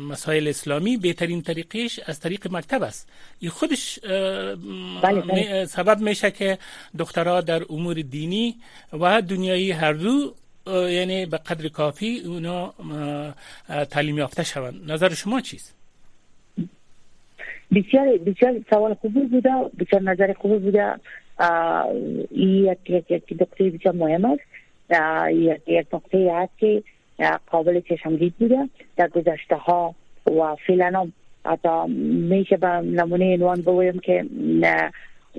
مسائل 0.00 0.48
اسلامی 0.48 0.96
بهترین 0.96 1.42
طریقش 1.42 2.00
از 2.06 2.20
طریق 2.20 2.48
مکتب 2.50 2.82
است. 2.82 3.08
این 3.40 3.50
خودش 3.50 3.98
بله، 4.00 5.20
بله. 5.20 5.64
سبب 5.64 5.98
میشه 5.98 6.30
که 6.30 6.58
دخترها 6.98 7.40
در 7.40 7.62
امور 7.70 7.94
دینی 7.94 8.56
و 8.92 9.22
دنیایی 9.22 9.70
هر 9.70 9.92
دو 9.92 10.34
یعنی 10.66 11.26
به 11.26 11.38
قدر 11.38 11.68
کافی 11.68 12.22
اونا 12.26 12.74
تعلیم 13.90 14.18
یافته 14.18 14.42
شوند. 14.44 14.92
نظر 14.92 15.14
شما 15.14 15.40
چیست؟ 15.40 15.74
بسیار 17.74 18.18
بسیار 18.18 18.60
سوال 18.70 18.94
خوبی 18.94 19.20
بوده 19.20 19.50
بسیار 19.78 20.02
نظر 20.02 20.32
خوبی 20.32 20.58
بوده 20.58 20.94
این 22.30 22.64
یک 22.64 23.10
یک 23.10 23.24
نقطه 23.40 23.70
بسیار 23.70 23.94
مهم 23.94 24.24
است 24.24 24.42
یک 25.66 25.86
نقطه 25.94 26.18
است 26.18 26.58
که 26.58 26.82
قابل 27.50 27.80
چشمگیر 27.80 28.32
بوده 28.38 28.68
در 28.96 29.08
گذشته 29.08 29.56
ها 29.56 29.94
و 30.26 30.56
فعلا 30.66 31.10
حتی 31.44 31.92
میشه 32.28 32.56
به 32.56 32.66
نمونه 32.68 33.34
عنوان 33.34 33.60
بگویم 33.60 33.98
که 33.98 34.24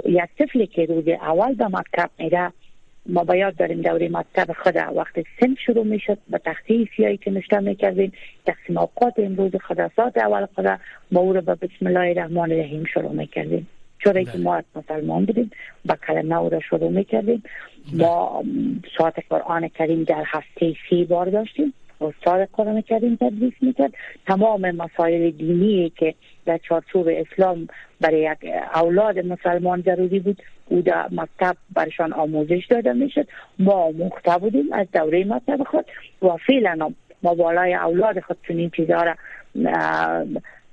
یک 0.05 0.29
طفلی 0.39 0.67
که 0.67 0.85
روز 0.85 1.07
اول 1.07 1.53
به 1.53 1.67
مکتب 1.67 2.09
میره 2.19 2.51
ما 3.05 3.23
باید 3.23 3.55
داریم 3.55 3.81
دوره 3.81 4.09
مکتب 4.09 4.53
خود 4.63 4.75
وقتی 4.95 5.23
سن 5.39 5.55
شروع 5.65 5.85
می‌شد 5.85 6.17
به 6.29 6.37
تختی 6.37 6.89
سیایی 6.95 7.17
که 7.17 7.31
نشته 7.31 7.59
می‌کردیم 7.59 8.11
تقسیم 8.45 8.77
اوقات 8.77 9.13
امروز 9.17 9.51
خدا 9.55 9.89
ساعت 9.95 10.17
اول 10.17 10.45
خدا 10.55 10.77
ما 11.11 11.19
او 11.19 11.33
رو 11.33 11.41
به 11.41 11.55
بسم 11.55 11.87
الله 11.87 12.09
الرحمن 12.09 12.51
الرحیم 12.51 12.83
شروع 12.93 13.11
می‌کردیم 13.11 13.67
چون 14.03 14.13
که 14.23 14.31
بله. 14.31 14.41
ما 14.41 14.61
مسلمان 14.75 15.25
بودیم 15.25 15.51
با 15.85 15.95
کلمه 16.07 16.37
او 16.37 16.49
را 16.49 16.59
شروع 16.59 16.89
می‌کردیم. 16.89 17.43
ما 17.93 18.43
ساعت 18.97 19.13
قرآن 19.29 19.67
کریم 19.67 20.03
در 20.03 20.23
هفته 20.27 20.73
سی 20.89 21.05
بار 21.05 21.25
داشتیم. 21.29 21.73
استاد 22.01 22.49
قرآن 22.53 22.81
کریم 22.81 23.15
تدریس 23.15 23.53
می‌کرد. 23.61 23.93
تمام 24.27 24.71
مسائل 24.71 25.31
دینی 25.31 25.91
که 25.97 26.13
در 26.45 26.57
چارچوب 26.57 27.07
اسلام 27.11 27.67
برای 28.01 28.21
یک 28.21 28.51
اولاد 28.75 29.19
مسلمان 29.19 29.81
ضروری 29.81 30.19
بود 30.19 30.41
او 30.65 30.81
در 30.81 31.07
مکتب 31.11 31.57
برشان 31.75 32.13
آموزش 32.13 32.65
داده 32.69 32.93
می‌شد. 32.93 33.27
ما 33.59 33.91
مخته 33.91 34.37
بودیم 34.37 34.73
از 34.73 34.87
دوره 34.93 35.25
مکتب 35.25 35.63
خود. 35.63 35.85
و 36.21 36.37
فعلا 36.47 36.93
ما 37.23 37.35
بالای 37.35 37.73
اولاد 37.73 38.19
خود 38.19 38.37
چنین 38.47 38.69
چیزها 38.69 39.03
را 39.03 39.15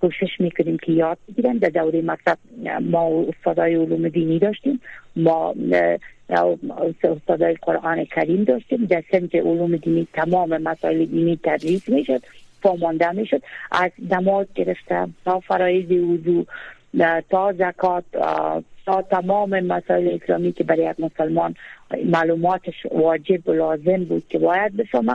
کوشش 0.01 0.41
می‌کنیم 0.41 0.77
که 0.77 0.93
یاد 0.93 1.19
بگیرن. 1.29 1.57
در 1.57 1.69
دوره 1.69 2.03
مکتب 2.03 2.39
ما 2.81 3.25
استادای 3.29 3.75
علوم 3.75 4.09
دینی 4.09 4.39
داشتیم. 4.39 4.81
ما 5.17 5.55
استادای 7.03 7.57
قرآن 7.63 8.05
کریم 8.05 8.45
داشتیم. 8.45 8.85
در 8.85 9.03
سمت 9.13 9.35
علوم 9.35 9.77
دینی 9.77 10.09
تمام 10.13 10.63
مسائل 10.63 11.05
دینی 11.05 11.41
تدریس 11.45 11.89
می‌شد 11.89 12.23
پامانده 12.63 13.13
می‌شد. 13.13 13.43
از 13.73 13.91
نماز 14.11 14.47
گرفته 14.55 15.07
تا 15.25 15.41
فرایز 15.41 15.93
وضو 15.93 16.47
تا 17.31 17.53
زکات 17.53 18.05
تا 18.87 19.03
تمام 19.03 19.61
مسائل 19.61 20.19
اسلامی 20.23 20.53
که 20.53 20.65
برای 20.65 20.91
یک 20.91 21.01
مسلمان 21.01 21.55
معلوماتش 22.05 22.87
واجب 22.91 23.49
و 23.49 23.53
لازم 23.53 24.05
بود 24.05 24.23
که 24.29 24.39
باید 24.39 24.77
بفهمه 24.77 25.13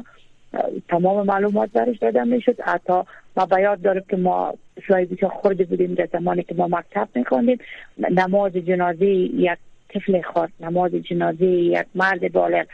تمام 0.89 1.25
معلومات 1.25 1.69
برش 1.71 1.97
داده 1.97 2.23
می‌شد. 2.23 2.61
حتی 2.61 2.93
ما 3.37 3.45
بیاد 3.45 3.81
داره 3.81 4.03
که 4.09 4.17
ما 4.17 4.53
اسلای 4.77 5.05
بسیار 5.05 5.31
خورده 5.31 5.63
بودیم 5.63 5.93
در 5.93 6.07
زمانی 6.13 6.43
که 6.43 6.55
ما 6.55 6.67
مکتب 6.67 7.07
میخوندیم. 7.15 7.57
نماز 7.97 8.51
جنازه 8.51 9.05
یک 9.05 9.57
طفل 9.89 10.21
خورد 10.21 10.51
نماز 10.59 10.91
جنازه 10.91 11.45
یک 11.45 11.85
مرد 11.95 12.31
بالغ 12.31 12.65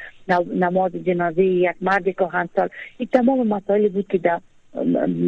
نماز 0.56 0.92
جنازه 0.92 1.44
یک 1.44 1.76
مرد 1.82 2.10
کهنسال. 2.10 2.70
این 2.98 3.10
تمام 3.14 3.48
مسائلی 3.48 3.90
بود 3.90 4.08
که 4.08 4.18
در 4.18 4.40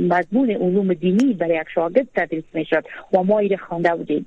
مضمون 0.09 0.51
علوم 0.51 0.93
دینی 0.93 1.33
برای 1.33 1.55
یک 1.55 1.67
شاگرد 1.75 2.07
تدریس 2.15 2.43
می‌شد 2.53 2.83
و 3.13 3.23
ما 3.23 3.39
ایره 3.39 3.57
خوانده 3.57 3.95
بودیم. 3.95 4.25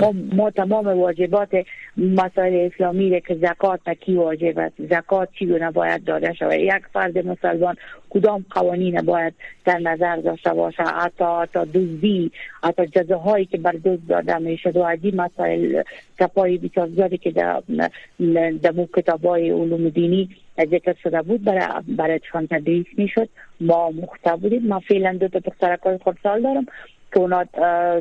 ما, 0.00 0.14
ما 0.32 0.50
تمام 0.50 0.86
واجبات 0.86 1.48
مسائل 1.96 2.70
اسلامی 2.72 3.10
را 3.10 3.20
که 3.20 3.34
زکات 3.34 3.90
کی 3.90 4.14
واجب 4.14 4.58
است؟ 4.58 4.74
زکات 4.78 5.28
چی 5.38 5.46
رو 5.46 5.58
نباید 5.64 6.04
داده 6.04 6.32
شود؟ 6.32 6.52
یک 6.52 6.82
فرد 6.92 7.26
مسلمان 7.26 7.76
کدام 8.10 8.44
قوانین 8.50 9.00
باید 9.00 9.34
در 9.64 9.78
نظر 9.78 10.16
داشته 10.16 10.50
باشه؟ 10.50 10.82
حتی 10.82 11.24
حتی 11.24 11.58
دزدی 11.74 12.30
حتی 12.62 12.86
جزاهایی 12.86 13.44
که 13.44 13.58
بر 13.58 13.74
دزد 13.84 14.06
داده 14.08 14.38
می‌شد 14.38 14.76
و 14.76 14.84
عدی 14.84 15.10
مسائل 15.10 15.82
کپای 16.20 16.58
بسیار 16.58 16.88
زیادی 16.88 17.18
که 17.18 17.30
در 17.30 17.62
دمو 18.62 18.86
کتابای 18.94 19.50
علوم 19.50 19.88
دینی 19.88 20.28
ذکر 20.58 20.94
شده 21.02 21.22
بود 21.22 21.44
برای 21.44 21.82
برای 21.88 22.20
تدریس 22.50 22.86
می‌شد 22.96 23.28
ما 23.60 23.90
مخته 23.90 24.58
ما 24.58 24.80
فعلا 24.80 25.12
دو 25.12 25.28
تا 25.28 25.38
دخترکای 25.38 25.98
خودسال 25.98 26.42
دارم. 26.42 26.66
که 27.12 27.20
اونا 27.20 27.44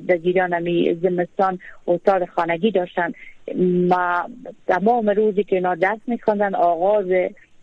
در 0.08 0.17
جریان 0.17 0.54
همی 0.54 1.00
زمستان 1.02 1.60
استاد 1.88 2.26
خانگی 2.26 2.71
داشتن. 2.71 3.12
ما 3.89 4.30
تمام 4.67 5.10
روزی 5.10 5.43
که 5.43 5.56
اینا 5.56 5.76
درس 5.76 6.00
میخوندن 6.08 6.56
آغاز 6.56 7.08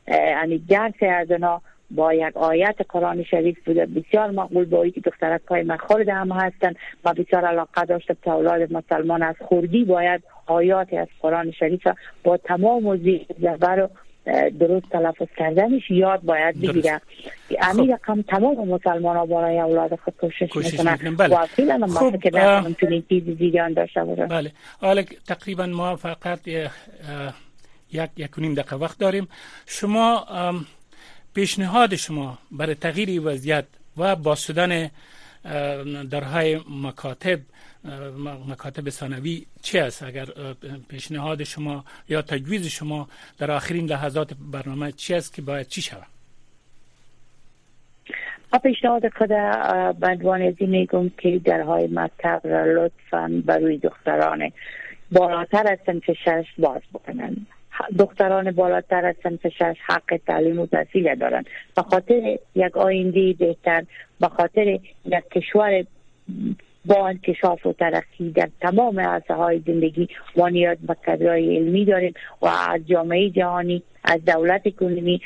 یعنی 0.09 0.59
درس 0.69 0.95
از 1.01 1.31
اینا 1.31 1.61
با 1.91 2.15
یک 2.15 2.37
آیت 2.37 2.77
قرآن 2.89 3.23
شریف 3.23 3.59
بوده. 3.67 3.87
بسیار 3.87 4.31
مقبول 4.31 4.65
با 4.65 4.89
که 4.89 5.01
دخترک 5.01 5.41
های 5.51 5.63
من 5.63 5.77
خورده 5.77 6.15
هم 6.15 6.33
هستن. 6.33 6.75
و 7.05 7.15
بسیار 7.15 7.45
علاقه 7.45 7.85
داشته 7.85 8.17
که 8.25 8.31
اولاد 8.31 8.73
مسلمان 8.73 9.23
از 9.23 9.35
خوردی 9.41 9.85
باید 9.85 10.23
آیات 10.47 10.95
از 10.95 11.09
قرآن 11.21 11.51
شریف 11.51 11.89
با 12.25 12.37
تمام 12.37 12.87
و 12.87 12.97
زبر 13.41 13.89
درست 14.61 14.87
تلفظ 14.91 15.27
کردنش 15.37 15.91
یاد 15.91 16.21
باید 16.21 16.61
بگیره 16.61 17.01
خب. 17.49 17.91
رقم 17.93 18.23
تمام 18.23 18.69
مسلمان 18.69 19.17
ها 19.17 19.27
برای 19.27 19.61
اولاد 19.61 19.99
خود 20.05 20.15
کوشش, 20.21 20.49
می‌کنن. 20.55 21.17
بله. 21.17 21.37
خب. 21.87 22.21
که 22.23 22.31
در 22.31 22.63
چیزی 23.09 23.35
دیگه 23.35 23.69
داشته 23.69 24.05
باشن 24.05 24.27
بله. 24.27 24.53
حالا 24.81 25.03
تقریبا 25.27 25.67
ما 25.67 25.97
فقط 25.97 26.49
یک 26.49 28.11
یک 28.17 28.39
نیم 28.39 28.55
دقیقه 28.55 28.77
وقت 28.77 28.99
داریم. 28.99 29.29
شما 29.67 30.27
پیشنهاد 31.35 31.97
شما 31.97 32.39
برای 32.51 32.75
تغییر 32.75 33.21
وضعیت 33.27 33.65
و 33.97 34.17
باسودن 34.17 34.91
درهای 36.11 36.61
مکاتب 36.71 37.39
مکاتب 38.49 38.91
ثانوی 38.91 39.47
چی 39.63 39.79
است؟ 39.79 40.03
اگر 40.03 40.27
پیشنهاد 40.89 41.43
شما 41.43 41.85
یا 42.09 42.23
تجویز 42.23 42.67
شما 42.67 43.09
در 43.39 43.51
آخرین 43.51 43.87
لحظات 43.87 44.33
برنامه 44.53 44.93
چی 44.93 45.15
است 45.15 45.35
که 45.35 45.43
باید 45.43 45.67
چی 45.67 45.83
شود؟ 45.83 46.07
پیشنهاد 48.63 49.09
خود 49.09 49.29
بندوان 50.01 50.43
ازی 50.43 50.67
میگم 50.67 51.09
که 51.09 51.41
درهای 51.45 51.89
مکتب 51.93 52.41
را 52.45 52.65
لطفا 52.65 53.43
برای 53.47 53.79
دختران 53.79 54.53
بالاتر 55.13 55.73
از 55.73 55.79
سنف 55.87 56.11
شش 56.25 56.47
باز 56.59 56.83
بکنن. 56.95 57.47
دختران 57.99 58.51
بالاتر 58.51 59.07
از 59.07 59.15
سنف 59.23 59.49
شش 59.49 59.77
حق 59.87 60.21
تعلیم 60.27 60.59
و 60.59 60.67
تحصیل 60.67 61.15
دارند 61.15 61.47
به 61.77 61.83
خاطر 61.83 62.39
یک 62.55 62.77
آینده 62.77 63.33
بهتر 63.33 63.85
به 64.21 64.29
خاطر 64.29 64.67
یک 65.05 65.29
کشور 65.35 65.85
با 66.85 67.07
انکشاف 67.07 67.67
و 67.67 67.73
ترقی 67.73 68.31
در 68.31 68.49
تمام 68.61 69.01
عرصه 69.01 69.35
های 69.35 69.63
زندگی 69.67 70.09
ما 70.37 70.49
نیاز 70.49 70.79
به 70.79 70.95
کدرهای 70.95 71.57
علمی 71.57 71.85
داریم 71.85 72.15
و 72.43 72.47
از 72.47 72.81
جامعه 72.87 73.31
جهانی 73.31 73.83
از 74.05 74.25
دولت 74.25 74.77
کنونی 74.77 75.21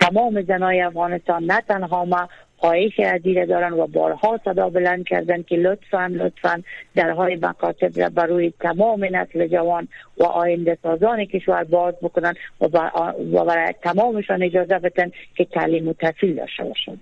تمام 0.00 0.42
زنای 0.42 0.80
افغانستان 0.80 1.44
نه 1.44 1.60
تنها 1.60 2.04
ما 2.04 2.28
خواهش 2.56 3.00
عدیره 3.00 3.46
دارن 3.46 3.72
و 3.72 3.86
بارها 3.86 4.40
صدا 4.44 4.70
بلند 4.70 5.06
کردن 5.08 5.42
که 5.42 5.56
لطفا 5.56 6.06
لطفا 6.14 6.62
درهای 6.94 7.36
مکاتب 7.36 8.00
را 8.00 8.08
برای 8.08 8.52
تمام 8.60 9.04
نسل 9.04 9.46
جوان 9.46 9.88
و 10.18 10.24
آینده 10.24 10.78
سازان 10.82 11.24
کشور 11.24 11.64
باز 11.64 11.94
بکنن 12.02 12.34
و 12.60 13.44
برای 13.44 13.74
تمامشان 13.82 14.42
اجازه 14.42 14.78
بدن 14.78 15.10
که 15.36 15.44
تعلیم 15.44 15.88
و 15.88 15.92
تحصیل 15.92 16.34
داشته 16.34 16.64
باشند 16.64 17.00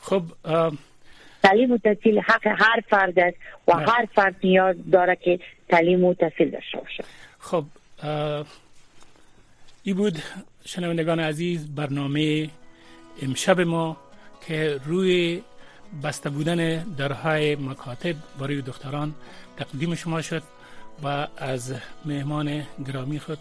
خب 0.00 0.22
تعلیم 1.42 1.72
و 1.72 1.78
تحصیل 1.78 2.18
حق 2.18 2.46
هر 2.46 2.80
فرد 2.90 3.18
است 3.18 3.36
و 3.68 3.72
بله. 3.72 3.86
هر 3.86 4.08
فرد 4.14 4.34
نیاز 4.44 4.76
داره 4.92 5.16
که 5.16 5.40
تعلیم 5.68 6.04
و 6.04 6.14
تحصیل 6.14 6.50
داشته 6.50 6.78
باشه 6.78 7.04
خب 7.38 7.64
ای 9.82 9.92
بود 9.92 10.18
شنوندگان 10.64 11.20
عزیز 11.20 11.74
برنامه 11.74 12.48
امشب 13.22 13.60
ما 13.60 13.96
که 14.46 14.80
روی 14.84 15.42
بسته 16.04 16.30
بودن 16.30 16.84
درهای 16.98 17.56
مکاتب 17.56 18.14
برای 18.40 18.62
دختران 18.62 19.14
تقدیم 19.56 19.94
شما 19.94 20.22
شد 20.22 20.42
و 21.04 21.26
از 21.36 21.74
مهمان 22.04 22.62
گرامی 22.86 23.18
خود 23.18 23.38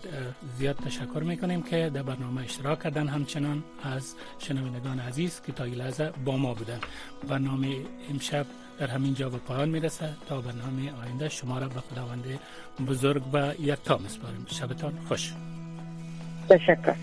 زیاد 0.58 0.76
تشکر 0.76 1.24
می‌کنیم 1.24 1.62
که 1.62 1.92
در 1.94 2.04
برنامه 2.04 2.42
اشتراک 2.42 2.84
کردن 2.84 3.08
همچنان 3.08 3.64
از 3.84 4.16
شنوندگان 4.40 5.00
عزیز 5.00 5.42
که 5.42 5.52
تا 5.52 5.66
لحظه 5.66 6.12
با 6.26 6.38
ما 6.38 6.54
بودن. 6.54 6.80
برنامه 7.28 7.76
امشب 8.10 8.46
در 8.80 8.88
همین 8.88 9.14
جا 9.14 9.30
به 9.30 9.38
پایان 9.38 9.70
می‌رسه 9.70 10.10
تا 10.28 10.42
برنامه 10.42 10.92
آینده 11.04 11.30
شما 11.30 11.60
را 11.60 11.68
به 11.68 11.80
خداوند 11.80 12.40
بزرگ 12.88 13.24
و 13.34 13.54
یکتا 13.60 13.98
میسپاریم. 13.98 14.46
شبتان 14.50 14.94
خوش. 15.08 15.34
تشکر. 16.50 16.96